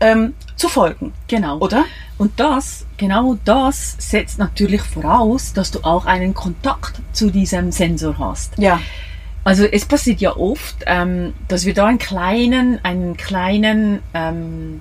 ähm, 0.00 0.34
zu 0.56 0.68
folgen. 0.68 1.12
Genau. 1.28 1.58
Oder? 1.58 1.84
Und 2.18 2.38
das, 2.38 2.86
genau 2.96 3.38
das 3.44 3.96
setzt 3.98 4.38
natürlich 4.38 4.82
voraus, 4.82 5.52
dass 5.52 5.70
du 5.70 5.80
auch 5.84 6.06
einen 6.06 6.34
Kontakt 6.34 7.00
zu 7.12 7.30
diesem 7.30 7.70
Sensor 7.70 8.18
hast. 8.18 8.58
Ja. 8.58 8.80
Also 9.44 9.64
es 9.64 9.84
passiert 9.84 10.20
ja 10.20 10.36
oft, 10.36 10.76
ähm, 10.86 11.34
dass 11.48 11.64
wir 11.66 11.74
da 11.74 11.86
einen 11.86 11.98
kleinen, 11.98 12.84
einen 12.84 13.16
kleinen 13.16 14.00
ähm, 14.14 14.80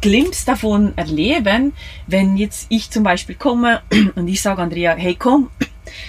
Glimpse 0.00 0.46
davon 0.46 0.92
erleben, 0.96 1.72
wenn 2.06 2.36
jetzt 2.36 2.66
ich 2.68 2.90
zum 2.90 3.02
Beispiel 3.02 3.34
komme 3.34 3.80
und 4.14 4.28
ich 4.28 4.42
sage 4.42 4.62
Andrea, 4.62 4.94
hey 4.94 5.14
komm, 5.14 5.50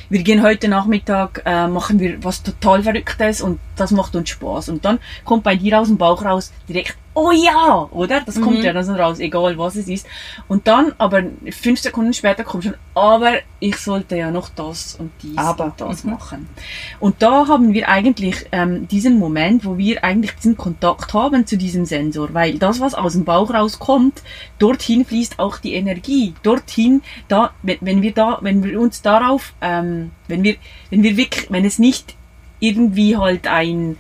wir 0.10 0.24
gehen 0.24 0.44
heute 0.44 0.68
Nachmittag, 0.68 1.44
äh, 1.46 1.68
machen 1.68 2.00
wir 2.00 2.24
was 2.24 2.44
total 2.44 2.84
Verrücktes 2.84 3.42
und 3.42 3.60
das 3.81 3.91
macht 3.91 4.15
uns 4.15 4.29
Spaß. 4.29 4.69
Und 4.69 4.85
dann 4.85 5.00
kommt 5.25 5.43
bei 5.43 5.55
dir 5.55 5.79
aus 5.79 5.88
dem 5.88 5.97
Bauch 5.97 6.23
raus 6.23 6.51
direkt, 6.69 6.95
oh 7.13 7.31
ja, 7.31 7.89
oder? 7.91 8.21
Das 8.21 8.39
kommt 8.39 8.59
Mhm. 8.59 8.63
ja 8.63 8.71
dann 8.71 8.85
so 8.85 8.93
raus, 8.93 9.19
egal 9.19 9.57
was 9.57 9.75
es 9.75 9.89
ist. 9.89 10.07
Und 10.47 10.65
dann, 10.67 10.93
aber 10.97 11.23
fünf 11.51 11.81
Sekunden 11.81 12.13
später 12.13 12.45
kommt 12.45 12.63
schon, 12.63 12.75
aber 12.95 13.33
ich 13.59 13.75
sollte 13.77 14.15
ja 14.15 14.31
noch 14.31 14.47
das 14.47 14.95
und 14.95 15.11
dies 15.21 15.38
Aber. 15.38 15.65
und 15.65 15.81
das 15.81 16.05
Mhm. 16.05 16.11
machen. 16.11 16.47
Und 17.01 17.21
da 17.21 17.47
haben 17.50 17.73
wir 17.73 17.89
eigentlich 17.89 18.45
ähm, 18.53 18.88
diesen 18.88 19.19
Moment, 19.19 19.65
wo 19.65 19.77
wir 19.77 20.03
eigentlich 20.05 20.31
diesen 20.35 20.55
Kontakt 20.55 21.13
haben 21.13 21.45
zu 21.45 21.57
diesem 21.57 21.83
Sensor, 21.85 22.33
weil 22.33 22.57
das, 22.57 22.79
was 22.79 22.93
aus 22.95 23.11
dem 23.13 23.25
Bauch 23.25 23.53
rauskommt, 23.53 24.21
dorthin 24.57 25.03
fließt 25.03 25.38
auch 25.39 25.57
die 25.57 25.73
Energie. 25.73 26.33
Dorthin, 26.43 27.01
da, 27.27 27.51
wenn, 27.61 27.77
wenn 27.81 28.01
wir 28.01 28.13
da, 28.13 28.38
wenn 28.41 28.63
wir 28.63 28.79
uns 28.79 29.01
darauf, 29.01 29.53
ähm, 29.59 30.11
wenn 30.29 30.43
wir, 30.43 30.55
wenn 30.89 31.03
wir 31.03 31.17
wirklich, 31.17 31.51
wenn 31.51 31.65
es 31.65 31.77
nicht 31.77 32.15
irgendwie 32.62 33.18
halt 33.18 33.48
ein, 33.48 33.98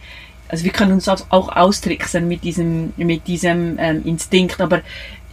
also 0.47 0.63
wir 0.63 0.71
können 0.71 0.93
uns 0.93 1.09
auch 1.09 1.25
austricksen 1.29 2.27
mit 2.29 2.45
diesem, 2.45 2.93
mit 2.95 3.27
diesem 3.27 3.77
ähm, 3.77 4.03
Instinkt, 4.05 4.61
aber 4.61 4.81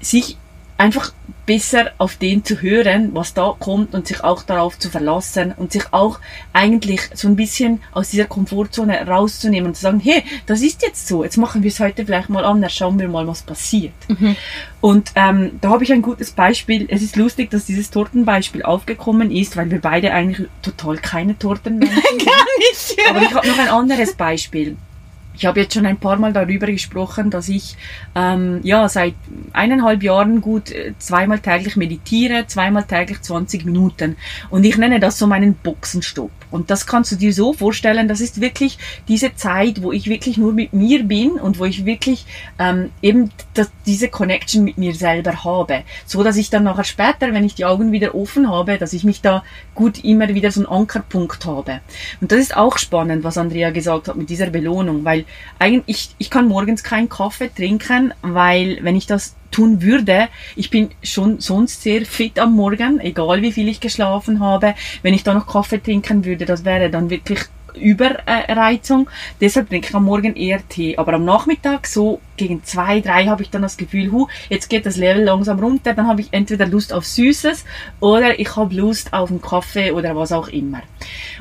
sich 0.00 0.36
einfach 0.78 1.12
besser 1.44 1.92
auf 1.98 2.16
den 2.16 2.44
zu 2.44 2.60
hören, 2.60 3.10
was 3.14 3.34
da 3.34 3.54
kommt 3.58 3.94
und 3.94 4.06
sich 4.06 4.22
auch 4.22 4.42
darauf 4.42 4.78
zu 4.78 4.90
verlassen 4.90 5.52
und 5.56 5.72
sich 5.72 5.84
auch 5.92 6.20
eigentlich 6.52 7.00
so 7.14 7.26
ein 7.26 7.36
bisschen 7.36 7.80
aus 7.92 8.10
dieser 8.10 8.26
Komfortzone 8.26 9.06
rauszunehmen 9.06 9.68
und 9.68 9.74
zu 9.74 9.82
sagen, 9.82 9.98
hey, 9.98 10.22
das 10.46 10.60
ist 10.60 10.82
jetzt 10.82 11.08
so, 11.08 11.24
jetzt 11.24 11.38
machen 11.38 11.62
wir 11.62 11.68
es 11.68 11.80
heute 11.80 12.04
vielleicht 12.04 12.28
mal 12.28 12.44
anders, 12.44 12.74
schauen 12.74 12.98
wir 12.98 13.08
mal, 13.08 13.26
was 13.26 13.42
passiert. 13.42 13.94
Und 14.80 15.10
ähm, 15.16 15.58
da 15.60 15.70
habe 15.70 15.84
ich 15.84 15.92
ein 15.92 16.02
gutes 16.02 16.30
Beispiel. 16.30 16.86
Es 16.88 17.02
ist 17.02 17.16
lustig, 17.16 17.50
dass 17.50 17.64
dieses 17.64 17.90
Tortenbeispiel 17.90 18.62
aufgekommen 18.62 19.30
ist, 19.30 19.56
weil 19.56 19.70
wir 19.70 19.80
beide 19.80 20.12
eigentlich 20.12 20.46
total 20.62 20.98
keine 20.98 21.36
Torten 21.38 21.78
mehr 21.78 21.88
nicht. 21.88 22.96
aber 23.08 23.22
ich 23.22 23.34
habe 23.34 23.48
noch 23.48 23.58
ein 23.58 23.68
anderes 23.68 24.14
Beispiel. 24.14 24.76
Ich 25.38 25.46
habe 25.46 25.60
jetzt 25.60 25.74
schon 25.74 25.86
ein 25.86 25.98
paar 25.98 26.16
Mal 26.16 26.32
darüber 26.32 26.66
gesprochen, 26.66 27.30
dass 27.30 27.48
ich 27.48 27.76
ähm, 28.16 28.58
ja 28.64 28.88
seit 28.88 29.14
eineinhalb 29.52 30.02
Jahren 30.02 30.40
gut 30.40 30.72
äh, 30.72 30.94
zweimal 30.98 31.38
täglich 31.38 31.76
meditiere, 31.76 32.48
zweimal 32.48 32.82
täglich 32.82 33.22
20 33.22 33.64
Minuten. 33.64 34.16
Und 34.50 34.64
ich 34.64 34.76
nenne 34.76 34.98
das 34.98 35.16
so 35.16 35.28
meinen 35.28 35.54
Boxenstopp. 35.54 36.32
Und 36.50 36.70
das 36.70 36.86
kannst 36.86 37.12
du 37.12 37.16
dir 37.16 37.32
so 37.32 37.52
vorstellen, 37.52 38.08
das 38.08 38.20
ist 38.20 38.40
wirklich 38.40 38.78
diese 39.06 39.36
Zeit, 39.36 39.82
wo 39.82 39.92
ich 39.92 40.08
wirklich 40.08 40.38
nur 40.38 40.52
mit 40.52 40.72
mir 40.72 41.04
bin 41.04 41.32
und 41.32 41.60
wo 41.60 41.66
ich 41.66 41.84
wirklich 41.84 42.26
ähm, 42.58 42.90
eben 43.00 43.30
das, 43.54 43.70
diese 43.86 44.08
Connection 44.08 44.64
mit 44.64 44.76
mir 44.76 44.94
selber 44.94 45.44
habe. 45.44 45.82
So 46.04 46.24
dass 46.24 46.36
ich 46.36 46.50
dann 46.50 46.64
nachher 46.64 46.84
später, 46.84 47.32
wenn 47.32 47.44
ich 47.44 47.54
die 47.54 47.64
Augen 47.64 47.92
wieder 47.92 48.16
offen 48.16 48.50
habe, 48.50 48.78
dass 48.78 48.92
ich 48.92 49.04
mich 49.04 49.20
da 49.20 49.44
gut 49.76 50.02
immer 50.02 50.28
wieder 50.30 50.50
so 50.50 50.60
einen 50.60 50.68
Ankerpunkt 50.68 51.44
habe. 51.44 51.80
Und 52.20 52.32
das 52.32 52.40
ist 52.40 52.56
auch 52.56 52.78
spannend, 52.78 53.22
was 53.22 53.38
Andrea 53.38 53.70
gesagt 53.70 54.08
hat 54.08 54.16
mit 54.16 54.30
dieser 54.30 54.50
Belohnung, 54.50 55.04
weil 55.04 55.26
eigentlich, 55.58 56.10
ich, 56.18 56.30
kann 56.30 56.48
morgens 56.48 56.82
keinen 56.82 57.08
Kaffee 57.08 57.50
trinken, 57.54 58.14
weil 58.22 58.78
wenn 58.82 58.96
ich 58.96 59.06
das 59.06 59.34
tun 59.50 59.82
würde, 59.82 60.28
ich 60.56 60.70
bin 60.70 60.90
schon 61.02 61.40
sonst 61.40 61.82
sehr 61.82 62.04
fit 62.04 62.38
am 62.38 62.54
Morgen, 62.54 63.00
egal 63.00 63.42
wie 63.42 63.52
viel 63.52 63.68
ich 63.68 63.80
geschlafen 63.80 64.40
habe. 64.40 64.74
Wenn 65.02 65.14
ich 65.14 65.24
da 65.24 65.34
noch 65.34 65.46
Kaffee 65.46 65.82
trinken 65.82 66.24
würde, 66.24 66.44
das 66.44 66.64
wäre 66.64 66.90
dann 66.90 67.10
wirklich 67.10 67.40
Überreizung. 67.74 69.08
Deshalb 69.40 69.68
trinke 69.68 69.88
ich 69.88 69.94
am 69.94 70.04
Morgen 70.04 70.36
eher 70.36 70.66
Tee. 70.68 70.96
Aber 70.96 71.14
am 71.14 71.24
Nachmittag, 71.24 71.86
so 71.86 72.20
gegen 72.38 72.64
zwei, 72.64 73.00
drei, 73.00 73.26
habe 73.26 73.42
ich 73.42 73.50
dann 73.50 73.62
das 73.62 73.76
Gefühl, 73.76 74.10
hu, 74.10 74.28
jetzt 74.48 74.68
geht 74.70 74.86
das 74.86 74.96
Level 74.96 75.24
langsam 75.24 75.58
runter. 75.58 75.92
Dann 75.94 76.06
habe 76.06 76.22
ich 76.22 76.28
entweder 76.30 76.66
Lust 76.66 76.92
auf 76.92 77.04
Süßes 77.04 77.64
oder 78.00 78.38
ich 78.40 78.56
habe 78.56 78.74
Lust 78.74 79.12
auf 79.12 79.30
einen 79.30 79.42
Kaffee 79.42 79.92
oder 79.92 80.16
was 80.16 80.32
auch 80.32 80.48
immer. 80.48 80.80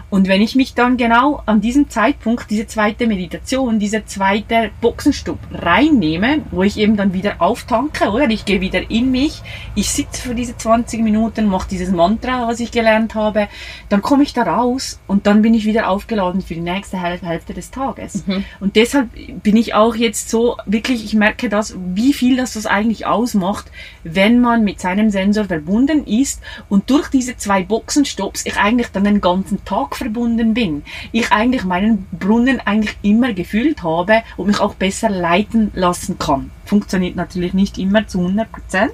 Und 0.09 0.27
wenn 0.27 0.41
ich 0.41 0.55
mich 0.55 0.73
dann 0.73 0.97
genau 0.97 1.43
an 1.45 1.61
diesem 1.61 1.89
Zeitpunkt, 1.89 2.49
diese 2.49 2.65
zweite 2.65 3.07
Meditation, 3.07 3.77
dieser 3.77 4.05
zweite 4.05 4.71
Boxenstopp 4.81 5.39
reinnehme, 5.51 6.43
wo 6.51 6.63
ich 6.63 6.77
eben 6.77 6.95
dann 6.95 7.13
wieder 7.13 7.41
auftanke, 7.41 8.09
oder? 8.09 8.29
Ich 8.29 8.45
gehe 8.45 8.61
wieder 8.61 8.89
in 8.89 9.11
mich, 9.11 9.41
ich 9.75 9.89
sitze 9.89 10.21
für 10.21 10.35
diese 10.35 10.57
20 10.57 11.01
Minuten, 11.01 11.45
mache 11.47 11.67
dieses 11.69 11.91
Mantra, 11.91 12.47
was 12.47 12.59
ich 12.61 12.71
gelernt 12.71 13.15
habe, 13.15 13.47
dann 13.89 14.01
komme 14.01 14.23
ich 14.23 14.33
da 14.33 14.43
raus 14.43 14.99
und 15.07 15.27
dann 15.27 15.41
bin 15.41 15.53
ich 15.53 15.65
wieder 15.65 15.89
aufgeladen 15.89 16.41
für 16.41 16.53
die 16.55 16.61
nächste 16.61 16.97
Häl- 16.97 17.21
Hälfte 17.21 17.53
des 17.53 17.69
Tages. 17.71 18.23
Und 18.61 18.75
deshalb 18.77 19.09
bin 19.43 19.57
ich 19.57 19.73
auch 19.73 19.95
jetzt 19.95 20.29
so, 20.29 20.55
wirklich, 20.65 20.86
ich 20.93 21.13
merke 21.13 21.49
das, 21.49 21.75
wie 21.93 22.13
viel 22.13 22.37
das 22.37 22.53
das 22.53 22.65
eigentlich 22.65 23.05
ausmacht, 23.05 23.71
wenn 24.03 24.41
man 24.41 24.63
mit 24.63 24.79
seinem 24.79 25.09
Sensor 25.09 25.45
verbunden 25.45 26.05
ist 26.05 26.41
und 26.69 26.89
durch 26.89 27.09
diese 27.09 27.37
zwei 27.37 27.63
Boxenstopps 27.63 28.45
ich 28.45 28.57
eigentlich 28.57 28.87
dann 28.87 29.03
den 29.03 29.21
ganzen 29.21 29.63
Tag 29.65 29.95
verbunden 29.95 30.53
bin. 30.53 30.83
Ich 31.11 31.31
eigentlich 31.31 31.63
meinen 31.63 32.07
Brunnen 32.11 32.59
eigentlich 32.59 32.97
immer 33.01 33.33
gefüllt 33.33 33.83
habe 33.83 34.23
und 34.37 34.47
mich 34.47 34.59
auch 34.59 34.75
besser 34.75 35.09
leiten 35.09 35.71
lassen 35.73 36.17
kann. 36.17 36.51
Funktioniert 36.65 37.15
natürlich 37.15 37.53
nicht 37.53 37.77
immer 37.77 38.07
zu 38.07 38.19
100 38.19 38.51
Prozent, 38.51 38.93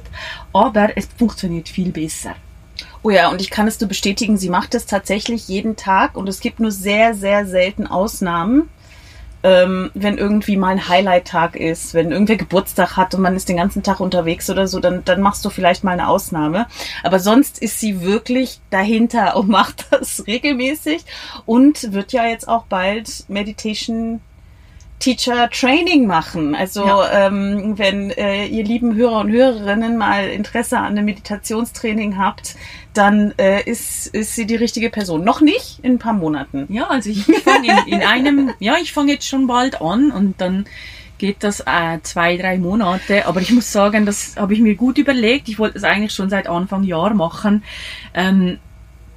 aber 0.54 0.98
es 0.98 1.08
funktioniert 1.18 1.70
viel 1.70 1.92
besser. 1.92 2.36
Oh 3.02 3.10
ja, 3.10 3.30
und 3.30 3.42
ich 3.42 3.50
kann 3.50 3.68
es 3.68 3.80
nur 3.82 3.90
bestätigen, 3.90 4.38
sie 4.38 4.50
macht 4.50 4.76
es 4.76 4.86
tatsächlich 4.86 5.48
jeden 5.50 5.76
Tag 5.76 6.16
und 6.16 6.30
es 6.30 6.40
gibt 6.40 6.60
nur 6.60 6.72
sehr, 6.72 7.16
sehr 7.16 7.46
selten 7.46 7.86
Ausnahmen. 7.86 8.70
Ähm, 9.44 9.92
wenn 9.94 10.18
irgendwie 10.18 10.56
mal 10.56 10.70
ein 10.70 10.88
Highlight-Tag 10.88 11.56
ist, 11.56 11.94
wenn 11.94 12.12
irgendwer 12.12 12.38
Geburtstag 12.38 12.96
hat 12.96 13.14
und 13.14 13.22
man 13.22 13.36
ist 13.36 13.50
den 13.50 13.58
ganzen 13.58 13.84
Tag 13.84 14.00
unterwegs 14.00 14.50
oder 14.50 14.68
so, 14.68 14.80
dann, 14.80 15.04
dann 15.04 15.22
machst 15.22 15.44
du 15.44 15.50
vielleicht 15.50 15.84
mal 15.84 15.92
eine 15.92 16.08
Ausnahme. 16.08 16.68
Aber 17.04 17.20
sonst 17.20 17.60
ist 17.60 17.80
sie 17.80 18.02
wirklich 18.02 18.60
dahinter 18.70 19.36
und 19.36 19.50
macht 19.54 19.88
das 19.92 20.26
regelmäßig 20.28 21.04
und 21.46 21.94
wird 21.94 22.14
ja 22.14 22.26
jetzt 22.26 22.48
auch 22.48 22.66
bald 22.66 23.26
Meditation 23.28 24.22
Teacher 25.04 25.50
Training 25.50 26.08
machen. 26.08 26.56
Also 26.56 26.86
Ja. 26.86 27.28
ähm, 27.28 27.78
wenn 27.78 28.10
äh, 28.12 28.46
ihr 28.46 28.64
lieben 28.64 28.96
Hörer 28.96 29.20
und 29.20 29.32
Hörerinnen 29.32 29.98
mal 29.98 30.30
Interesse 30.30 30.78
an 30.78 30.86
einem 30.86 31.04
Meditationstraining 31.04 32.18
habt, 32.18 32.56
dann 32.94 33.34
äh, 33.38 33.62
ist, 33.70 34.08
ist 34.08 34.34
sie 34.36 34.46
die 34.46 34.56
richtige 34.56 34.90
Person. 34.90 35.26
Noch 35.26 35.42
nicht, 35.42 35.80
in 35.84 35.94
ein 35.96 36.00
paar 36.00 36.14
Monaten. 36.14 36.68
Ja, 36.70 36.88
also 36.88 37.10
ich 37.10 37.26
fange 37.26 37.68
in, 37.86 37.96
in 37.96 38.02
einem, 38.02 38.54
ja, 38.60 38.76
ich 38.82 38.94
fange 38.94 39.12
jetzt 39.12 39.28
schon 39.28 39.46
bald 39.46 39.82
an 39.82 40.10
und 40.12 40.40
dann 40.40 40.66
geht 41.18 41.38
das 41.44 41.60
äh, 41.60 42.00
zwei, 42.04 42.38
drei 42.38 42.58
Monate. 42.58 43.26
Aber 43.28 43.42
ich 43.42 43.52
muss 43.52 43.74
sagen, 43.74 44.06
das 44.06 44.36
habe 44.38 44.54
ich 44.54 44.62
mir 44.62 44.76
gut 44.76 44.98
überlegt. 44.98 45.50
Ich 45.50 45.60
wollte 45.60 45.78
es 45.78 45.84
eigentlich 45.84 46.14
schon 46.14 46.30
seit 46.30 46.48
Anfang 46.48 46.84
Jahr 46.84 47.14
machen. 47.14 47.64
Ähm, 48.14 48.58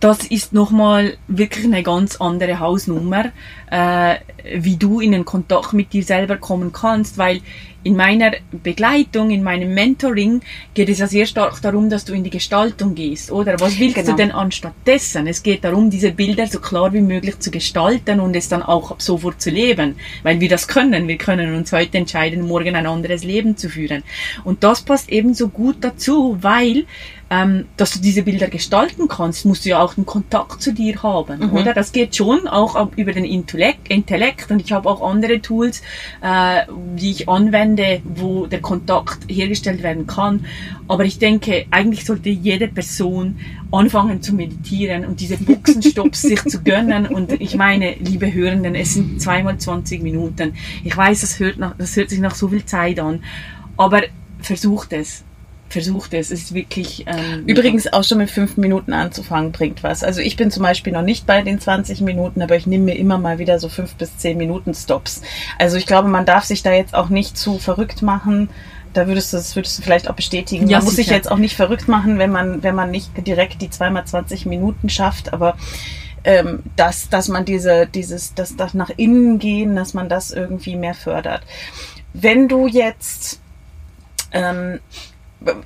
das 0.01 0.27
ist 0.27 0.53
nochmal 0.53 1.17
wirklich 1.27 1.65
eine 1.65 1.83
ganz 1.83 2.17
andere 2.17 2.61
Hausnummer, 2.61 3.33
äh, 3.71 4.17
wie 4.55 4.77
du 4.77 5.01
in 5.01 5.13
den 5.13 5.25
Kontakt 5.25 5.73
mit 5.73 5.93
dir 5.93 6.03
selber 6.03 6.37
kommen 6.37 6.73
kannst, 6.73 7.19
weil 7.19 7.41
in 7.87 7.95
meiner 7.95 8.33
Begleitung, 8.51 9.31
in 9.31 9.45
meinem 9.45 9.73
Mentoring 9.73 10.41
geht 10.75 10.89
es 10.89 10.99
ja 10.99 11.07
sehr 11.07 11.25
stark 11.25 11.63
darum, 11.63 11.89
dass 11.89 12.05
du 12.05 12.15
in 12.15 12.25
die 12.25 12.31
Gestaltung 12.31 12.97
gehst, 12.97 13.31
oder? 13.31 13.55
Was 13.61 13.79
willst 13.79 13.95
Genau. 13.95 14.11
du 14.11 14.17
denn 14.17 14.33
anstatt 14.33 14.75
dessen? 14.85 15.29
Es 15.29 15.41
geht 15.43 15.63
darum, 15.63 15.89
diese 15.89 16.11
Bilder 16.11 16.49
so 16.49 16.59
klar 16.59 16.93
wie 16.93 17.01
möglich 17.01 17.39
zu 17.39 17.53
gestalten 17.53 18.19
und 18.19 18.35
es 18.35 18.49
dann 18.49 18.63
auch 18.63 18.91
ab 18.91 19.01
sofort 19.01 19.41
zu 19.41 19.51
leben, 19.51 19.95
weil 20.25 20.41
wir 20.41 20.49
das 20.49 20.67
können. 20.67 21.07
Wir 21.07 21.17
können 21.17 21.55
uns 21.55 21.71
heute 21.73 21.99
entscheiden, 21.99 22.47
morgen 22.47 22.75
ein 22.75 22.87
anderes 22.87 23.23
Leben 23.23 23.57
zu 23.57 23.69
führen. 23.69 24.03
Und 24.43 24.65
das 24.65 24.83
passt 24.83 25.09
ebenso 25.09 25.49
gut 25.49 25.77
dazu, 25.81 26.37
weil 26.41 26.87
ähm, 27.29 27.67
dass 27.77 27.91
du 27.93 27.99
diese 27.99 28.23
Bilder 28.23 28.47
gestalten 28.47 29.09
kannst, 29.09 29.45
musst 29.47 29.65
du 29.65 29.71
ja 29.71 29.81
auch 29.81 29.95
den 29.95 30.07
Kontakt 30.07 30.63
zu 30.63 30.73
dir 30.73 31.03
haben, 31.03 31.51
oder? 31.51 31.75
Das 31.75 31.91
geht 31.91 32.15
schon 32.15 32.47
auch 32.47 32.89
über 32.97 33.13
den 33.13 33.25
Intellekt, 33.25 33.89
Intellekt 33.89 34.51
und 34.53 34.61
ich 34.61 34.71
habe 34.73 34.89
auch 34.89 35.03
andere 35.03 35.41
Tools, 35.41 35.83
äh, 36.23 36.63
die 36.97 37.11
ich 37.11 37.29
anwende, 37.29 37.76
wo 38.05 38.47
der 38.47 38.61
Kontakt 38.61 39.19
hergestellt 39.29 39.83
werden 39.83 40.07
kann. 40.07 40.45
Aber 40.89 41.05
ich 41.05 41.19
denke, 41.19 41.67
eigentlich 41.71 42.05
sollte 42.05 42.29
jede 42.29 42.69
Person 42.69 43.37
anfangen 43.71 44.23
zu 44.23 44.35
meditieren 44.35 45.05
und 45.05 45.21
diese 45.21 45.37
Buchsenstopps 45.37 46.23
sich 46.23 46.43
zu 46.45 46.63
gönnen. 46.63 47.07
Und 47.07 47.41
ich 47.41 47.57
meine, 47.57 47.95
liebe 47.95 48.33
Hörenden, 48.33 48.75
es 48.75 48.95
sind 48.95 49.21
zweimal 49.21 49.59
20 49.59 50.03
Minuten. 50.03 50.55
Ich 50.85 50.97
weiß, 50.97 51.21
das 51.21 51.39
hört, 51.39 51.59
nach, 51.59 51.77
das 51.77 51.97
hört 51.97 52.11
sich 52.11 52.21
nach 52.21 52.35
so 52.35 52.49
viel 52.49 52.65
Zeit 52.65 53.01
an, 53.01 53.23
aber 53.77 54.03
versucht 54.41 54.93
es. 54.93 55.25
Versucht 55.69 56.15
es. 56.15 56.31
Es 56.31 56.43
ist 56.43 56.55
wirklich. 56.55 57.05
Ähm, 57.07 57.45
Übrigens 57.47 57.93
auch 57.93 58.05
schon 58.05 58.19
mit 58.19 58.31
fünf 58.31 58.57
Minuten 58.57 58.93
anzufangen 58.93 59.51
bringt 59.51 59.83
was. 59.83 60.05
Also 60.05 60.21
ich 60.21 60.37
bin 60.37 60.51
zum 60.51 60.63
Beispiel 60.63 60.93
noch 60.93 61.03
nicht 61.03 61.27
bei 61.27 61.43
den 61.43 61.61
20 61.61 62.01
Minuten, 62.03 62.41
aber 62.41 62.57
ich 62.57 62.67
nehme 62.67 62.85
mir 62.85 62.97
immer 62.97 63.19
mal 63.19 63.39
wieder 63.39 63.59
so 63.59 63.69
fünf 63.69 63.95
bis 63.97 64.17
zehn 64.17 64.39
Minuten 64.39 64.75
Stops. 64.75 65.23
Also 65.59 65.77
ich 65.77 65.87
glaube, 65.87 66.09
man 66.09 66.25
darf 66.25 66.45
sich 66.45 66.63
da 66.63 66.73
jetzt 66.73 66.95
auch 66.95 67.09
nicht 67.09 67.37
zu 67.37 67.59
verrückt 67.59 68.03
machen. 68.03 68.49
Da 68.93 69.09
würdest 69.09 69.33
du, 69.33 69.39
das 69.39 69.57
würdest 69.57 69.77
du 69.79 69.83
vielleicht 69.83 70.09
auch 70.09 70.15
bestätigen. 70.15 70.69
Ja, 70.69 70.79
man 70.79 70.87
muss 70.87 70.97
sich 70.97 71.09
jetzt 71.09 71.31
auch 71.31 71.37
nicht 71.37 71.57
verrückt 71.57 71.89
machen, 71.89 72.19
wenn 72.19 72.31
man, 72.31 72.63
wenn 72.63 72.75
man 72.75 72.91
nicht 72.91 73.11
direkt 73.27 73.61
die 73.61 73.69
zweimal 73.69 74.07
20 74.07 74.47
Minuten 74.47 74.89
schafft, 74.89 75.33
aber 75.33 75.57
ähm, 76.25 76.63
dass, 76.77 77.09
dass 77.09 77.29
man 77.29 77.45
diese, 77.45 77.87
dieses, 77.87 78.35
das, 78.35 78.57
das 78.57 78.73
nach 78.73 78.91
innen 78.97 79.39
gehen, 79.39 79.77
dass 79.77 79.95
man 79.95 80.09
das 80.09 80.31
irgendwie 80.31 80.77
mehr 80.77 80.95
fördert. 80.95 81.43
Wenn 82.15 82.49
du 82.49 82.67
jetzt 82.67 83.41
ähm, 84.33 84.81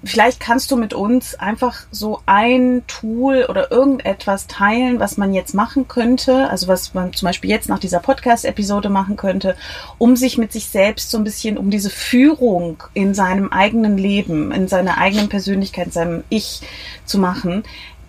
vielleicht 0.05 0.41
kannst 0.41 0.71
du 0.71 0.77
mit 0.77 0.95
uns 0.95 1.35
einfach 1.35 1.83
so 1.91 2.21
ein 2.27 2.83
Tool 2.87 3.47
oder 3.49 3.71
irgendetwas 3.71 4.47
teilen, 4.47 5.01
was 5.01 5.17
man 5.17 5.35
jetzt 5.35 5.55
machen 5.55 5.89
könnte, 5.89 6.49
also 6.51 6.69
was 6.69 6.95
man 6.95 7.13
zum 7.13 7.27
Beispiel 7.27 7.51
jetzt 7.51 7.69
nach 7.69 7.79
dieser 7.79 8.01
Podcast-Episode 8.01 8.89
machen 8.89 9.17
könnte, 9.17 9.57
um 9.99 10.17
sich 10.17 10.39
mit 10.39 10.53
sich 10.53 10.67
selbst 10.67 11.11
so 11.11 11.19
ein 11.19 11.25
bisschen 11.25 11.59
um 11.59 11.71
diese 11.71 11.91
Führung 11.91 12.83
in 12.95 13.15
seinem 13.15 13.53
eigenen 13.53 13.99
Leben, 13.99 14.53
in 14.53 14.69
seiner 14.69 14.99
eigenen 14.99 15.29
Persönlichkeit, 15.29 15.87
in 15.87 15.93
seinem 15.93 16.25
Ich 16.29 16.61
zu 17.05 17.19
machen, 17.19 17.65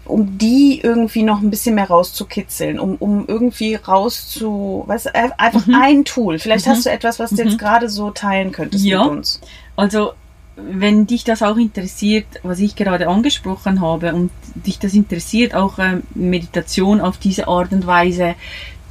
um 0.06 0.38
die 0.38 0.82
irgendwie 0.82 1.24
noch 1.24 1.42
ein 1.42 1.50
bisschen 1.50 1.76
mehr 1.76 1.88
rauszukitzeln, 1.88 2.80
um, 2.80 2.96
um 2.96 3.26
irgendwie 3.28 3.76
rauszu, 3.76 4.84
weißt 4.88 5.08
du, 5.08 5.16
einfach 5.16 5.68
mhm. 5.68 5.76
ein 5.76 6.06
Tool. 6.06 6.40
Vielleicht 6.40 6.66
mhm. 6.66 6.72
hast 6.72 6.86
du 6.86 6.92
etwas, 6.92 7.20
was 7.20 7.30
du 7.30 7.38
jetzt 7.38 7.54
mhm. 7.54 7.58
gerade 7.58 7.90
so 7.90 8.12
teilen 8.12 8.52
könntest 8.52 8.84
ja. 8.84 9.04
mit 9.04 9.12
uns. 9.12 9.42
Also 9.76 10.14
wenn 10.70 11.08
dich 11.08 11.24
das 11.24 11.42
auch 11.42 11.58
interessiert, 11.58 12.26
was 12.44 12.60
ich 12.60 12.76
gerade 12.76 13.08
angesprochen 13.08 13.82
habe 13.82 14.14
und 14.14 14.32
dich 14.56 14.80
das 14.80 14.94
interessiert, 14.94 15.56
auch 15.56 15.80
ähm, 15.80 16.04
Meditation 16.14 17.02
auf 17.02 17.18
diese 17.18 17.48
Art 17.48 17.72
und 17.72 17.88
Weise 17.88 18.36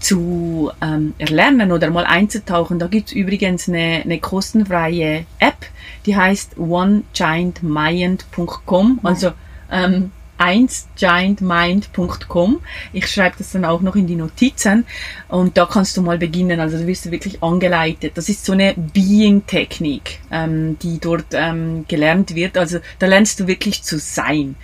zu 0.00 0.72
ähm, 0.80 1.14
erlernen 1.18 1.70
oder 1.72 1.90
mal 1.90 2.04
einzutauchen, 2.04 2.78
da 2.78 2.86
gibt's 2.86 3.12
übrigens 3.12 3.68
eine, 3.68 4.00
eine 4.02 4.18
kostenfreie 4.18 5.26
App, 5.38 5.66
die 6.06 6.16
heißt 6.16 6.56
onegiantmind.com, 6.58 9.00
also 9.02 9.32
ähm, 9.70 10.12
1giantmind.com. 10.40 12.60
Ich 12.92 13.06
schreibe 13.08 13.36
das 13.38 13.52
dann 13.52 13.64
auch 13.64 13.80
noch 13.82 13.94
in 13.94 14.06
die 14.06 14.16
Notizen 14.16 14.84
und 15.28 15.56
da 15.56 15.66
kannst 15.66 15.96
du 15.96 16.02
mal 16.02 16.18
beginnen. 16.18 16.58
Also 16.60 16.78
du 16.78 16.86
wirst 16.86 17.10
wirklich 17.10 17.42
angeleitet. 17.42 18.12
Das 18.16 18.28
ist 18.28 18.44
so 18.44 18.52
eine 18.52 18.74
Being-Technik, 18.74 20.20
ähm, 20.30 20.78
die 20.82 20.98
dort 20.98 21.26
ähm, 21.32 21.84
gelernt 21.88 22.34
wird. 22.34 22.56
Also 22.56 22.78
da 22.98 23.06
lernst 23.06 23.40
du 23.40 23.46
wirklich 23.46 23.82
zu 23.82 23.98
sein. 23.98 24.56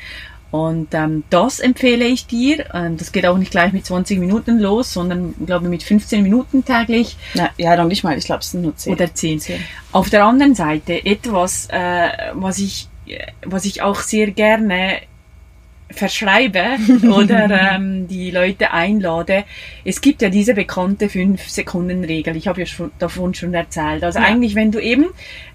Und 0.50 0.94
ähm, 0.94 1.24
das 1.28 1.60
empfehle 1.60 2.06
ich 2.06 2.26
dir. 2.26 2.64
Ähm, 2.72 2.96
das 2.96 3.12
geht 3.12 3.26
auch 3.26 3.36
nicht 3.36 3.50
gleich 3.50 3.74
mit 3.74 3.84
20 3.84 4.18
Minuten 4.18 4.58
los, 4.58 4.90
sondern 4.92 5.34
glaube 5.44 5.68
mit 5.68 5.82
15 5.82 6.22
Minuten 6.22 6.64
täglich. 6.64 7.18
Na, 7.34 7.50
ja, 7.58 7.76
noch 7.76 7.84
nicht 7.84 8.02
mal. 8.04 8.16
Ich 8.16 8.24
glaube, 8.24 8.40
es 8.40 8.52
sind 8.52 8.62
nur 8.62 8.74
10. 8.74 8.94
Oder 8.94 9.12
10. 9.12 9.40
10. 9.40 9.60
Auf 9.92 10.08
der 10.08 10.24
anderen 10.24 10.54
Seite 10.54 11.04
etwas, 11.04 11.68
äh, 11.70 12.08
was 12.32 12.58
ich 12.58 12.88
was 13.44 13.64
ich 13.64 13.82
auch 13.82 14.00
sehr 14.00 14.30
gerne 14.30 15.00
verschreibe 15.90 16.62
oder 17.12 17.48
ähm, 17.74 18.08
die 18.08 18.30
Leute 18.30 18.72
einlade. 18.72 19.44
Es 19.84 20.00
gibt 20.00 20.20
ja 20.20 20.28
diese 20.28 20.54
bekannte 20.54 21.06
5-Sekunden-Regel. 21.06 22.36
Ich 22.36 22.48
habe 22.48 22.60
ja 22.60 22.66
schon, 22.66 22.90
davon 22.98 23.34
schon 23.34 23.54
erzählt. 23.54 24.02
Also 24.02 24.18
ja. 24.18 24.24
eigentlich, 24.24 24.54
wenn 24.54 24.72
du 24.72 24.80
eben, 24.80 25.06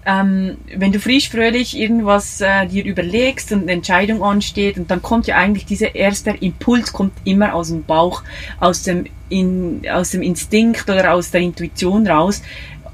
ähm, 0.06 0.56
wenn 0.74 0.92
du 0.92 0.98
frisch, 0.98 1.28
fröhlich 1.28 1.78
irgendwas 1.78 2.40
äh, 2.40 2.66
dir 2.66 2.84
überlegst 2.84 3.52
und 3.52 3.62
eine 3.62 3.72
Entscheidung 3.72 4.22
ansteht 4.22 4.78
und 4.78 4.90
dann 4.90 5.02
kommt 5.02 5.26
ja 5.26 5.36
eigentlich 5.36 5.66
dieser 5.66 5.94
erste 5.94 6.30
Impuls 6.30 6.92
kommt 6.92 7.12
immer 7.24 7.54
aus 7.54 7.68
dem 7.68 7.84
Bauch, 7.84 8.22
aus 8.58 8.82
dem, 8.82 9.04
in, 9.28 9.82
aus 9.90 10.10
dem 10.10 10.22
Instinkt 10.22 10.88
oder 10.88 11.12
aus 11.12 11.30
der 11.30 11.42
Intuition 11.42 12.06
raus. 12.06 12.42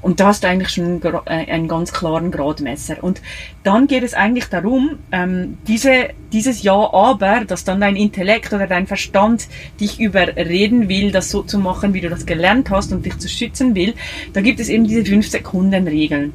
Und 0.01 0.19
da 0.19 0.27
hast 0.27 0.43
du 0.43 0.47
eigentlich 0.47 0.69
schon 0.69 0.85
einen, 0.85 1.01
äh, 1.03 1.51
einen 1.51 1.67
ganz 1.67 1.91
klaren 1.91 2.31
Gradmesser. 2.31 3.03
Und 3.03 3.21
dann 3.63 3.87
geht 3.87 4.03
es 4.03 4.13
eigentlich 4.13 4.45
darum, 4.45 4.99
ähm, 5.11 5.57
diese, 5.67 6.09
dieses 6.31 6.63
Ja, 6.63 6.93
aber, 6.93 7.45
dass 7.45 7.63
dann 7.63 7.81
dein 7.81 7.95
Intellekt 7.95 8.53
oder 8.53 8.67
dein 8.67 8.87
Verstand 8.87 9.47
dich 9.79 9.99
überreden 9.99 10.89
will, 10.89 11.11
das 11.11 11.29
so 11.29 11.43
zu 11.43 11.59
machen, 11.59 11.93
wie 11.93 12.01
du 12.01 12.09
das 12.09 12.25
gelernt 12.25 12.69
hast 12.69 12.91
und 12.91 13.05
dich 13.05 13.17
zu 13.17 13.27
schützen 13.27 13.75
will, 13.75 13.93
da 14.33 14.41
gibt 14.41 14.59
es 14.59 14.69
eben 14.69 14.85
diese 14.85 15.01
5-Sekunden-Regeln 15.01 16.33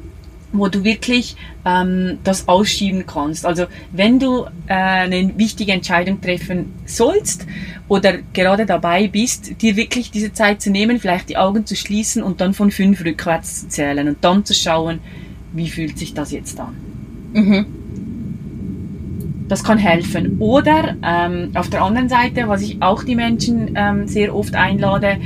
wo 0.57 0.67
du 0.67 0.83
wirklich 0.83 1.35
ähm, 1.65 2.19
das 2.23 2.47
ausschieben 2.47 3.05
kannst. 3.05 3.45
Also 3.45 3.65
wenn 3.91 4.19
du 4.19 4.45
äh, 4.67 4.73
eine 4.73 5.37
wichtige 5.37 5.71
Entscheidung 5.71 6.21
treffen 6.21 6.73
sollst 6.85 7.45
oder 7.87 8.19
gerade 8.33 8.65
dabei 8.65 9.07
bist, 9.07 9.61
dir 9.61 9.75
wirklich 9.75 10.11
diese 10.11 10.33
Zeit 10.33 10.61
zu 10.61 10.71
nehmen, 10.71 10.99
vielleicht 10.99 11.29
die 11.29 11.37
Augen 11.37 11.65
zu 11.65 11.75
schließen 11.75 12.23
und 12.23 12.41
dann 12.41 12.53
von 12.53 12.71
fünf 12.71 13.03
rückwärts 13.03 13.61
zu 13.61 13.67
zählen 13.69 14.07
und 14.07 14.17
dann 14.21 14.45
zu 14.45 14.53
schauen, 14.53 14.99
wie 15.53 15.69
fühlt 15.69 15.97
sich 15.97 16.13
das 16.13 16.31
jetzt 16.31 16.59
an. 16.59 16.75
Mhm. 17.33 17.65
Das 19.47 19.63
kann 19.63 19.77
helfen. 19.77 20.37
Oder 20.39 20.95
ähm, 21.03 21.51
auf 21.53 21.69
der 21.69 21.83
anderen 21.83 22.09
Seite, 22.09 22.47
was 22.47 22.61
ich 22.63 22.81
auch 22.81 23.03
die 23.03 23.15
Menschen 23.15 23.73
ähm, 23.75 24.07
sehr 24.07 24.35
oft 24.35 24.55
einlade, 24.55 25.17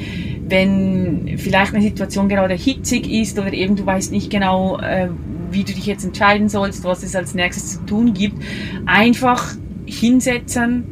wenn 0.49 1.37
vielleicht 1.37 1.73
eine 1.73 1.83
Situation 1.83 2.29
gerade 2.29 2.55
hitzig 2.55 3.09
ist 3.09 3.37
oder 3.39 3.53
eben 3.53 3.75
du 3.75 3.85
weißt 3.85 4.11
nicht 4.11 4.29
genau, 4.29 4.79
äh, 4.79 5.09
wie 5.51 5.63
du 5.63 5.73
dich 5.73 5.85
jetzt 5.85 6.03
entscheiden 6.03 6.49
sollst, 6.49 6.83
was 6.83 7.03
es 7.03 7.15
als 7.15 7.33
nächstes 7.33 7.73
zu 7.73 7.85
tun 7.85 8.13
gibt, 8.13 8.41
einfach 8.85 9.55
hinsetzen, 9.85 10.83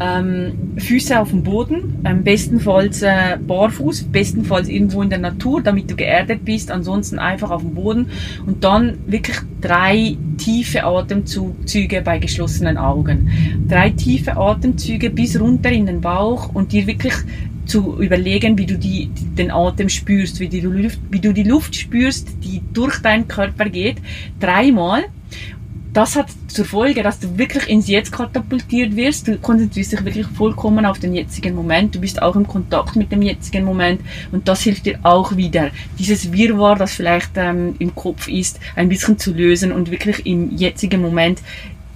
ähm, 0.00 0.74
Füße 0.76 1.18
auf 1.18 1.30
dem 1.30 1.42
Boden, 1.42 2.00
ähm, 2.04 2.24
bestenfalls 2.24 3.02
äh, 3.02 3.38
barfuß, 3.46 4.04
bestenfalls 4.04 4.68
irgendwo 4.68 5.02
in 5.02 5.10
der 5.10 5.18
Natur, 5.18 5.62
damit 5.62 5.90
du 5.90 5.96
geerdet 5.96 6.44
bist, 6.44 6.70
ansonsten 6.70 7.18
einfach 7.18 7.50
auf 7.50 7.62
dem 7.62 7.74
Boden 7.74 8.06
und 8.46 8.64
dann 8.64 8.98
wirklich 9.06 9.38
drei 9.60 10.16
tiefe 10.38 10.84
Atemzüge 10.84 12.02
bei 12.02 12.18
geschlossenen 12.18 12.76
Augen. 12.76 13.30
Drei 13.68 13.90
tiefe 13.90 14.36
Atemzüge 14.36 15.10
bis 15.10 15.38
runter 15.40 15.70
in 15.70 15.86
den 15.86 16.00
Bauch 16.00 16.50
und 16.54 16.72
dir 16.72 16.86
wirklich 16.86 17.14
zu 17.72 17.96
überlegen, 17.98 18.58
wie 18.58 18.66
du 18.66 18.76
die, 18.76 19.10
den 19.38 19.50
Atem 19.50 19.88
spürst, 19.88 20.40
wie 20.40 20.48
du, 20.48 20.90
wie 21.10 21.20
du 21.20 21.32
die 21.32 21.42
Luft 21.42 21.74
spürst, 21.74 22.28
die 22.44 22.60
durch 22.74 22.98
deinen 22.98 23.26
Körper 23.26 23.70
geht, 23.70 23.96
dreimal. 24.38 25.04
Das 25.94 26.16
hat 26.16 26.28
zur 26.48 26.64
Folge, 26.64 27.02
dass 27.02 27.18
du 27.18 27.36
wirklich 27.36 27.68
ins 27.68 27.86
Jetzt 27.86 28.12
katapultiert 28.12 28.94
wirst. 28.96 29.28
Du 29.28 29.36
konzentrierst 29.38 29.92
dich 29.92 30.04
wirklich 30.04 30.26
vollkommen 30.26 30.86
auf 30.86 30.98
den 30.98 31.14
jetzigen 31.14 31.54
Moment. 31.54 31.94
Du 31.94 32.00
bist 32.00 32.20
auch 32.20 32.36
im 32.36 32.46
Kontakt 32.46 32.96
mit 32.96 33.10
dem 33.12 33.22
jetzigen 33.22 33.64
Moment. 33.64 34.00
Und 34.32 34.48
das 34.48 34.62
hilft 34.62 34.86
dir 34.86 34.98
auch 35.02 35.36
wieder, 35.36 35.70
dieses 35.98 36.32
Wirrwarr, 36.32 36.76
das 36.76 36.92
vielleicht 36.92 37.32
ähm, 37.36 37.74
im 37.78 37.94
Kopf 37.94 38.28
ist, 38.28 38.58
ein 38.76 38.88
bisschen 38.88 39.18
zu 39.18 39.32
lösen 39.32 39.70
und 39.72 39.90
wirklich 39.90 40.24
im 40.24 40.56
jetzigen 40.56 41.00
Moment 41.00 41.40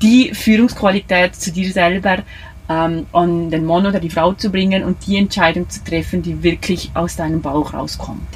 die 0.02 0.34
Führungsqualität 0.34 1.34
zu 1.34 1.50
dir 1.52 1.72
selber 1.72 2.18
ähm, 2.68 3.06
an 3.12 3.50
den 3.50 3.64
Mann 3.64 3.86
oder 3.86 4.00
die 4.00 4.10
Frau 4.10 4.32
zu 4.32 4.50
bringen 4.50 4.84
und 4.84 5.06
die 5.06 5.16
Entscheidung 5.16 5.68
zu 5.70 5.82
treffen, 5.84 6.22
die 6.22 6.42
wirklich 6.42 6.90
aus 6.94 7.16
deinem 7.16 7.40
Bauch 7.40 7.74
rauskommt. 7.74 8.26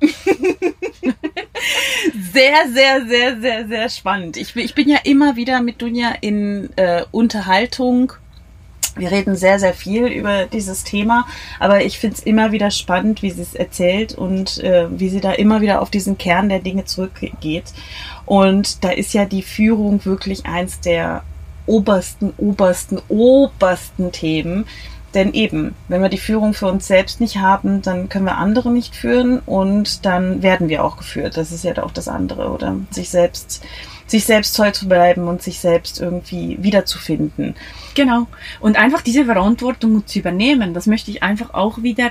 sehr, 2.32 2.68
sehr, 2.72 3.06
sehr, 3.06 3.40
sehr, 3.40 3.66
sehr 3.68 3.88
spannend. 3.88 4.36
Ich, 4.36 4.54
ich 4.56 4.74
bin 4.74 4.88
ja 4.88 4.98
immer 5.04 5.36
wieder 5.36 5.60
mit 5.60 5.82
Dunja 5.82 6.14
in 6.20 6.70
äh, 6.76 7.02
Unterhaltung. 7.10 8.12
Wir 8.96 9.10
reden 9.10 9.36
sehr, 9.36 9.58
sehr 9.60 9.74
viel 9.74 10.06
über 10.06 10.46
dieses 10.46 10.82
Thema, 10.82 11.26
aber 11.60 11.84
ich 11.84 11.98
finde 11.98 12.16
es 12.16 12.22
immer 12.22 12.50
wieder 12.52 12.70
spannend, 12.70 13.22
wie 13.22 13.30
sie 13.30 13.42
es 13.42 13.54
erzählt 13.54 14.14
und 14.14 14.58
äh, 14.58 14.86
wie 14.90 15.08
sie 15.08 15.20
da 15.20 15.32
immer 15.32 15.60
wieder 15.60 15.82
auf 15.82 15.90
diesen 15.90 16.18
Kern 16.18 16.48
der 16.48 16.58
Dinge 16.58 16.84
zurückgeht. 16.84 17.72
Und 18.26 18.82
da 18.82 18.90
ist 18.90 19.14
ja 19.14 19.24
die 19.24 19.42
Führung 19.42 20.04
wirklich 20.04 20.46
eins 20.46 20.80
der 20.80 21.22
obersten, 21.68 22.32
obersten, 22.36 23.00
obersten 23.08 24.12
Themen. 24.12 24.66
Denn 25.14 25.32
eben, 25.32 25.74
wenn 25.88 26.02
wir 26.02 26.10
die 26.10 26.18
Führung 26.18 26.52
für 26.52 26.66
uns 26.66 26.86
selbst 26.86 27.20
nicht 27.20 27.38
haben, 27.38 27.80
dann 27.80 28.08
können 28.08 28.26
wir 28.26 28.36
andere 28.36 28.70
nicht 28.70 28.94
führen 28.94 29.38
und 29.40 30.04
dann 30.04 30.42
werden 30.42 30.68
wir 30.68 30.84
auch 30.84 30.98
geführt. 30.98 31.36
Das 31.36 31.50
ist 31.50 31.64
ja 31.64 31.82
auch 31.82 31.92
das 31.92 32.08
andere, 32.08 32.50
oder? 32.50 32.76
Sich 32.90 33.08
selbst, 33.08 33.64
sich 34.06 34.26
selbst 34.26 34.54
treu 34.54 34.70
zu 34.70 34.86
bleiben 34.86 35.26
und 35.26 35.42
sich 35.42 35.60
selbst 35.60 35.98
irgendwie 35.98 36.58
wiederzufinden. 36.60 37.54
Genau. 37.94 38.26
Und 38.60 38.76
einfach 38.76 39.00
diese 39.00 39.24
Verantwortung 39.24 40.06
zu 40.06 40.18
übernehmen, 40.18 40.74
das 40.74 40.86
möchte 40.86 41.10
ich 41.10 41.22
einfach 41.22 41.54
auch 41.54 41.82
wieder 41.82 42.10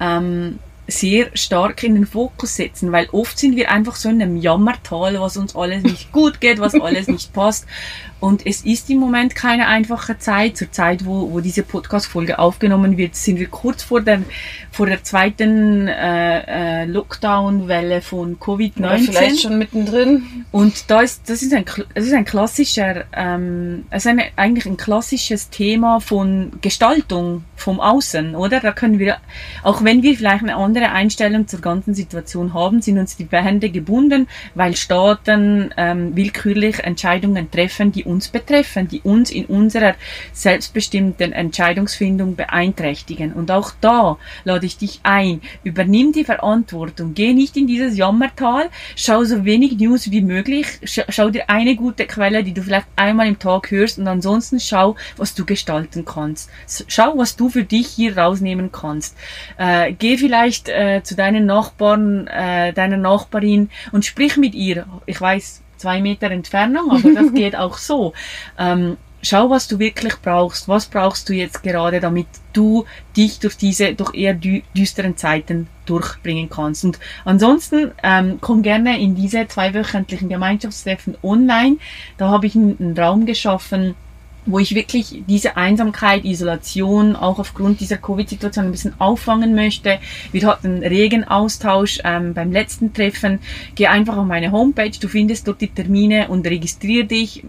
ähm, 0.00 0.58
sehr 0.88 1.28
stark 1.34 1.84
in 1.84 1.94
den 1.94 2.06
Fokus 2.06 2.56
setzen, 2.56 2.90
weil 2.90 3.08
oft 3.12 3.38
sind 3.38 3.54
wir 3.54 3.70
einfach 3.70 3.94
so 3.94 4.08
in 4.08 4.20
einem 4.20 4.36
Jammertal, 4.36 5.20
was 5.20 5.36
uns 5.36 5.54
alles 5.54 5.84
nicht 5.84 6.10
gut 6.10 6.40
geht, 6.40 6.58
was 6.58 6.74
alles 6.74 7.06
nicht 7.06 7.32
passt. 7.32 7.66
Und 8.22 8.46
es 8.46 8.64
ist 8.64 8.88
im 8.88 8.98
Moment 8.98 9.34
keine 9.34 9.66
einfache 9.66 10.16
Zeit. 10.16 10.56
Zur 10.56 10.70
Zeit, 10.70 11.04
wo, 11.04 11.32
wo 11.32 11.40
diese 11.40 11.64
Podcast-Folge 11.64 12.38
aufgenommen 12.38 12.96
wird, 12.96 13.16
sind 13.16 13.36
wir 13.36 13.48
kurz 13.48 13.82
vor 13.82 14.00
der, 14.00 14.22
vor 14.70 14.86
der 14.86 15.02
zweiten 15.02 15.88
äh, 15.88 16.82
äh, 16.82 16.84
Lockdown-Welle 16.84 18.00
von 18.00 18.38
Covid-19. 18.38 19.10
Vielleicht 19.10 19.40
schon 19.40 19.58
mittendrin. 19.58 20.44
Und 20.52 20.88
da 20.88 21.00
ist, 21.00 21.28
das 21.28 21.42
ist 21.42 21.52
ein, 21.52 21.64
das 21.96 22.06
ist 22.06 22.12
ein 22.12 22.24
klassischer, 22.24 23.06
ähm, 23.12 23.86
ist 23.90 24.06
eine, 24.06 24.26
eigentlich 24.36 24.66
ein 24.66 24.76
klassisches 24.76 25.50
Thema 25.50 25.98
von 25.98 26.52
Gestaltung 26.60 27.42
vom 27.56 27.80
Außen, 27.80 28.36
oder? 28.36 28.60
Da 28.60 28.70
können 28.70 29.00
wir, 29.00 29.16
auch 29.64 29.82
wenn 29.82 30.04
wir 30.04 30.16
vielleicht 30.16 30.44
eine 30.44 30.54
andere 30.54 30.90
Einstellung 30.90 31.48
zur 31.48 31.60
ganzen 31.60 31.92
Situation 31.92 32.54
haben, 32.54 32.82
sind 32.82 32.98
uns 32.98 33.16
die 33.16 33.26
Hände 33.32 33.70
gebunden, 33.70 34.28
weil 34.54 34.76
Staaten 34.76 35.74
ähm, 35.76 36.14
willkürlich 36.14 36.80
Entscheidungen 36.84 37.50
treffen, 37.50 37.90
die 37.90 38.04
uns 38.12 38.28
betreffen, 38.28 38.88
die 38.88 39.00
uns 39.00 39.30
in 39.30 39.46
unserer 39.46 39.94
selbstbestimmten 40.32 41.32
Entscheidungsfindung 41.32 42.36
beeinträchtigen. 42.36 43.32
Und 43.32 43.50
auch 43.50 43.72
da 43.80 44.18
lade 44.44 44.66
ich 44.66 44.76
dich 44.76 45.00
ein, 45.02 45.40
übernimm 45.64 46.12
die 46.12 46.24
Verantwortung, 46.24 47.14
geh 47.14 47.32
nicht 47.32 47.56
in 47.56 47.66
dieses 47.66 47.96
Jammertal, 47.96 48.68
schau 48.96 49.24
so 49.24 49.44
wenig 49.44 49.78
News 49.78 50.10
wie 50.10 50.20
möglich, 50.20 50.66
schau 50.84 51.30
dir 51.30 51.48
eine 51.48 51.74
gute 51.76 52.06
Quelle, 52.06 52.44
die 52.44 52.52
du 52.52 52.62
vielleicht 52.62 52.86
einmal 52.96 53.26
im 53.26 53.38
Tag 53.38 53.70
hörst 53.70 53.98
und 53.98 54.06
ansonsten 54.06 54.60
schau, 54.60 54.96
was 55.16 55.34
du 55.34 55.44
gestalten 55.44 56.04
kannst. 56.04 56.50
Schau, 56.86 57.16
was 57.16 57.36
du 57.36 57.48
für 57.48 57.64
dich 57.64 57.88
hier 57.88 58.16
rausnehmen 58.16 58.70
kannst. 58.72 59.16
Äh, 59.56 59.92
geh 59.92 60.18
vielleicht 60.18 60.68
äh, 60.68 61.02
zu 61.02 61.16
deinen 61.16 61.46
Nachbarn, 61.46 62.26
äh, 62.26 62.72
deiner 62.72 62.96
Nachbarin 62.96 63.70
und 63.92 64.04
sprich 64.04 64.36
mit 64.36 64.54
ihr. 64.54 64.86
Ich 65.06 65.20
weiß, 65.20 65.62
zwei 65.82 66.00
Meter 66.00 66.30
Entfernung, 66.30 66.90
aber 66.90 67.12
das 67.12 67.32
geht 67.34 67.56
auch 67.56 67.76
so. 67.76 68.14
Ähm, 68.58 68.96
schau, 69.22 69.50
was 69.50 69.68
du 69.68 69.78
wirklich 69.78 70.16
brauchst. 70.16 70.68
Was 70.68 70.86
brauchst 70.86 71.28
du 71.28 71.32
jetzt 71.32 71.62
gerade, 71.62 72.00
damit 72.00 72.26
du 72.52 72.84
dich 73.16 73.38
durch 73.38 73.56
diese 73.56 73.94
doch 73.94 74.14
eher 74.14 74.34
dü 74.34 74.62
düsteren 74.76 75.16
Zeiten 75.16 75.68
durchbringen 75.86 76.48
kannst. 76.50 76.84
Und 76.84 76.98
ansonsten 77.24 77.92
ähm, 78.02 78.38
komm 78.40 78.62
gerne 78.62 79.00
in 79.00 79.14
diese 79.14 79.46
zweiwöchentlichen 79.48 80.28
Gemeinschaftstreffen 80.28 81.16
online. 81.22 81.78
Da 82.18 82.28
habe 82.28 82.46
ich 82.46 82.54
einen, 82.54 82.76
einen 82.78 82.98
Raum 82.98 83.26
geschaffen, 83.26 83.94
wo 84.44 84.58
ich 84.58 84.74
wirklich 84.74 85.22
diese 85.28 85.56
Einsamkeit, 85.56 86.24
Isolation 86.24 87.14
auch 87.14 87.38
aufgrund 87.38 87.80
dieser 87.80 87.96
Covid-Situation 87.96 88.66
ein 88.66 88.72
bisschen 88.72 89.00
auffangen 89.00 89.54
möchte. 89.54 89.98
Wir 90.32 90.46
hatten 90.46 90.78
regen 90.78 91.24
Austausch 91.24 92.00
ähm, 92.04 92.34
beim 92.34 92.50
letzten 92.50 92.92
Treffen. 92.92 93.38
Geh 93.74 93.86
einfach 93.86 94.16
auf 94.16 94.26
meine 94.26 94.50
Homepage, 94.50 94.90
du 94.90 95.08
findest 95.08 95.46
dort 95.46 95.60
die 95.60 95.68
Termine 95.68 96.28
und 96.28 96.46
registrier 96.46 97.04
dich, 97.04 97.44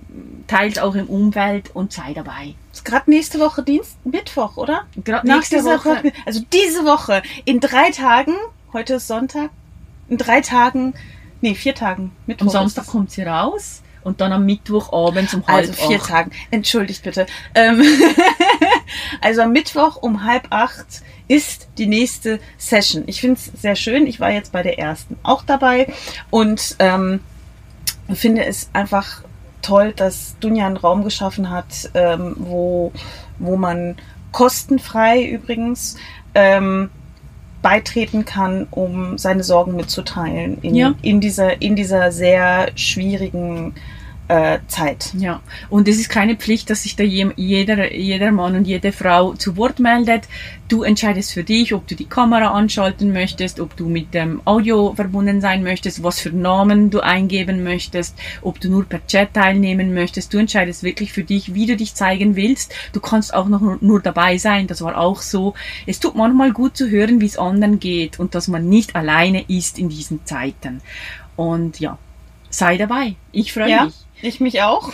teils 0.48 0.78
auch 0.78 0.96
im 0.96 1.08
Umfeld 1.08 1.72
und 1.74 1.92
sei 1.92 2.14
dabei. 2.14 2.54
Ist 2.72 2.86
gerade 2.86 3.10
nächste 3.10 3.40
Woche 3.40 3.64
Dienst, 3.64 3.98
Mittwoch, 4.06 4.58
oder? 4.58 4.84
Gerade 5.04 5.28
nächste 5.28 5.64
Woche. 5.64 5.90
Woche. 5.90 6.12
Also 6.26 6.42
diese 6.54 6.86
Woche, 6.86 7.24
in 7.46 7.60
drei 7.60 7.90
Tagen, 7.90 8.34
heute 8.72 8.96
ist 8.96 9.08
Sonntag, 9.08 9.50
in 10.10 10.18
drei 10.18 10.42
Tagen, 10.42 10.94
nee, 11.42 11.56
vier 11.56 11.74
Tagen, 11.74 12.12
Mittwoch. 12.28 12.48
Am 12.48 12.52
Samstag 12.52 12.88
kommt 12.88 13.12
sie 13.12 13.24
raus 13.24 13.82
und 14.04 14.22
dann 14.22 14.32
am 14.32 14.46
Mittwochabend 14.46 15.34
um 15.34 15.48
halb 15.48 15.68
Also 15.70 15.74
vier 15.74 16.00
acht. 16.00 16.10
Tagen. 16.10 16.32
Entschuldigt 16.52 17.04
bitte. 17.04 17.26
Ähm 17.56 17.84
also 19.22 19.42
am 19.42 19.52
Mittwoch 19.52 19.98
um 19.98 20.24
halb 20.24 20.48
acht 20.50 21.04
ist 21.28 21.68
die 21.78 21.88
nächste 21.88 22.40
Session. 22.58 23.04
Ich 23.08 23.22
finde 23.22 23.40
es 23.40 23.62
sehr 23.62 23.76
schön. 23.76 24.08
Ich 24.08 24.20
war 24.20 24.32
jetzt 24.32 24.52
bei 24.52 24.64
der 24.64 24.78
ersten 24.78 25.18
auch 25.24 25.44
dabei 25.44 25.92
und 26.30 26.76
ähm, 26.80 27.22
finde 28.14 28.46
es 28.46 28.70
einfach 28.74 29.24
toll, 29.62 29.94
dass 29.96 30.36
Dunja 30.40 30.68
einen 30.68 30.78
Raum 30.78 31.04
geschaffen 31.04 31.50
hat, 31.50 31.90
ähm, 31.94 32.36
wo, 32.38 32.92
wo 33.40 33.56
man 33.56 33.96
kostenfrei 34.32 35.24
übrigens 35.24 35.96
ähm, 36.36 36.90
beitreten 37.62 38.26
kann, 38.26 38.68
um 38.70 39.18
seine 39.18 39.44
Sorgen 39.44 39.76
mitzuteilen 39.76 40.58
in, 40.62 40.76
ja. 40.76 40.94
in, 41.02 41.22
dieser, 41.22 41.62
in 41.62 41.76
dieser 41.76 42.12
sehr 42.12 42.72
schwierigen 42.76 43.74
äh, 44.34 44.60
Zeit. 44.68 45.14
Ja, 45.16 45.42
und 45.70 45.88
es 45.88 46.00
ist 46.00 46.10
keine 46.10 46.36
Pflicht, 46.36 46.72
dass 46.72 46.82
sich 46.82 46.96
da 46.96 47.04
jeder, 47.04 47.94
jeder 47.94 48.32
Mann 48.32 48.56
und 48.56 48.66
jede 48.66 48.92
Frau 48.92 49.36
zu 49.36 49.58
Wort 49.58 49.78
meldet. 49.78 50.24
Du 50.68 50.82
entscheidest 50.82 51.34
für 51.34 51.44
dich, 51.44 51.72
ob 51.76 51.86
du 51.86 51.94
die 51.94 52.08
Kamera 52.08 52.48
anschalten 52.48 53.14
möchtest, 53.14 53.60
ob 53.60 53.78
du 53.78 53.88
mit 53.88 54.16
dem 54.16 54.42
Audio 54.46 54.94
verbunden 54.96 55.40
sein 55.40 55.62
möchtest, 55.62 56.02
was 56.02 56.20
für 56.20 56.32
Namen 56.32 56.90
du 56.90 57.02
eingeben 57.02 57.64
möchtest, 57.64 58.18
ob 58.42 58.60
du 58.60 58.72
nur 58.72 58.86
per 58.86 59.06
Chat 59.06 59.36
teilnehmen 59.36 59.94
möchtest. 59.94 60.34
Du 60.34 60.40
entscheidest 60.40 60.82
wirklich 60.82 61.14
für 61.14 61.24
dich, 61.24 61.54
wie 61.54 61.68
du 61.68 61.78
dich 61.78 61.94
zeigen 61.94 62.36
willst. 62.36 62.74
Du 62.92 63.02
kannst 63.02 63.36
auch 63.36 63.48
noch 63.48 63.82
nur 63.82 64.02
dabei 64.02 64.40
sein. 64.40 64.66
Das 64.66 64.82
war 64.82 64.98
auch 64.98 65.22
so. 65.22 65.54
Es 65.86 66.00
tut 66.00 66.16
manchmal 66.16 66.54
gut 66.54 66.76
zu 66.76 66.90
hören, 66.90 67.22
wie 67.22 67.28
es 67.28 67.38
anderen 67.38 67.80
geht 67.80 68.20
und 68.20 68.34
dass 68.34 68.48
man 68.48 68.68
nicht 68.68 68.96
alleine 68.96 69.44
ist 69.48 69.78
in 69.78 69.90
diesen 69.90 70.26
Zeiten. 70.26 70.82
Und 71.36 71.80
ja, 71.80 72.00
sei 72.50 72.78
dabei. 72.78 73.16
Ich 73.32 73.54
freue 73.54 73.70
ja. 73.70 73.86
mich. 73.86 74.03
Ich 74.24 74.40
mich 74.40 74.62
auch. 74.62 74.94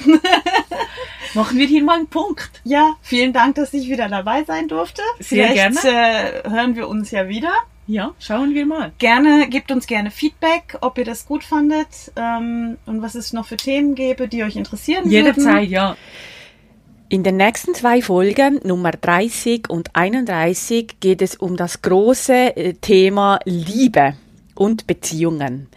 Machen 1.35 1.59
wir 1.59 1.67
hier 1.67 1.83
mal 1.83 1.97
einen 1.97 2.07
Punkt. 2.07 2.49
Ja, 2.63 2.95
vielen 3.01 3.31
Dank, 3.31 3.55
dass 3.55 3.73
ich 3.75 3.87
wieder 3.87 4.09
dabei 4.09 4.43
sein 4.43 4.67
durfte. 4.67 5.03
Sehr 5.19 5.49
Vielleicht, 5.49 5.81
gerne. 5.83 6.43
Äh, 6.45 6.49
hören 6.49 6.75
wir 6.75 6.87
uns 6.87 7.11
ja 7.11 7.29
wieder. 7.29 7.51
Ja, 7.85 8.15
schauen 8.19 8.55
wir 8.55 8.65
mal. 8.65 8.91
Gerne, 8.97 9.47
gebt 9.47 9.71
uns 9.71 9.85
gerne 9.85 10.09
Feedback, 10.09 10.77
ob 10.81 10.97
ihr 10.97 11.05
das 11.05 11.27
gut 11.27 11.43
fandet 11.43 11.87
ähm, 12.15 12.77
und 12.87 13.03
was 13.03 13.13
es 13.13 13.31
noch 13.31 13.45
für 13.45 13.57
Themen 13.57 13.93
gäbe, 13.93 14.27
die 14.27 14.43
euch 14.43 14.55
interessieren 14.55 15.09
Jederzeit, 15.09 15.61
würden. 15.61 15.71
ja. 15.71 15.97
In 17.09 17.23
den 17.23 17.37
nächsten 17.37 17.75
zwei 17.75 18.01
Folgen, 18.01 18.59
Nummer 18.63 18.91
30 18.91 19.69
und 19.69 19.95
31, 19.95 20.99
geht 20.99 21.21
es 21.21 21.35
um 21.35 21.55
das 21.55 21.83
große 21.83 22.55
äh, 22.55 22.73
Thema 22.73 23.39
Liebe 23.45 24.15
und 24.55 24.85
Beziehungen. 24.87 25.67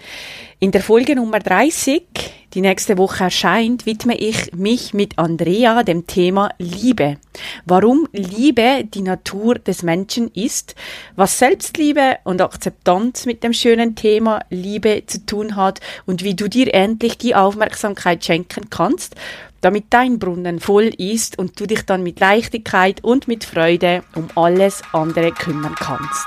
In 0.58 0.70
der 0.70 0.82
Folge 0.82 1.16
Nummer 1.16 1.38
30, 1.38 2.11
die 2.54 2.60
nächste 2.60 2.98
Woche 2.98 3.24
erscheint, 3.24 3.86
widme 3.86 4.16
ich 4.16 4.52
mich 4.52 4.92
mit 4.92 5.18
Andrea 5.18 5.82
dem 5.82 6.06
Thema 6.06 6.50
Liebe. 6.58 7.16
Warum 7.64 8.08
Liebe 8.12 8.84
die 8.84 9.00
Natur 9.00 9.54
des 9.54 9.82
Menschen 9.82 10.30
ist, 10.34 10.74
was 11.16 11.38
Selbstliebe 11.38 12.18
und 12.24 12.42
Akzeptanz 12.42 13.24
mit 13.24 13.42
dem 13.42 13.54
schönen 13.54 13.94
Thema 13.94 14.40
Liebe 14.50 15.04
zu 15.06 15.24
tun 15.24 15.56
hat 15.56 15.80
und 16.04 16.22
wie 16.24 16.34
du 16.34 16.48
dir 16.48 16.74
endlich 16.74 17.16
die 17.16 17.34
Aufmerksamkeit 17.34 18.24
schenken 18.24 18.68
kannst, 18.68 19.16
damit 19.62 19.86
dein 19.90 20.18
Brunnen 20.18 20.60
voll 20.60 20.90
ist 20.98 21.38
und 21.38 21.58
du 21.58 21.66
dich 21.66 21.86
dann 21.86 22.02
mit 22.02 22.20
Leichtigkeit 22.20 23.02
und 23.02 23.28
mit 23.28 23.44
Freude 23.44 24.02
um 24.14 24.28
alles 24.34 24.82
andere 24.92 25.32
kümmern 25.32 25.74
kannst. 25.76 26.26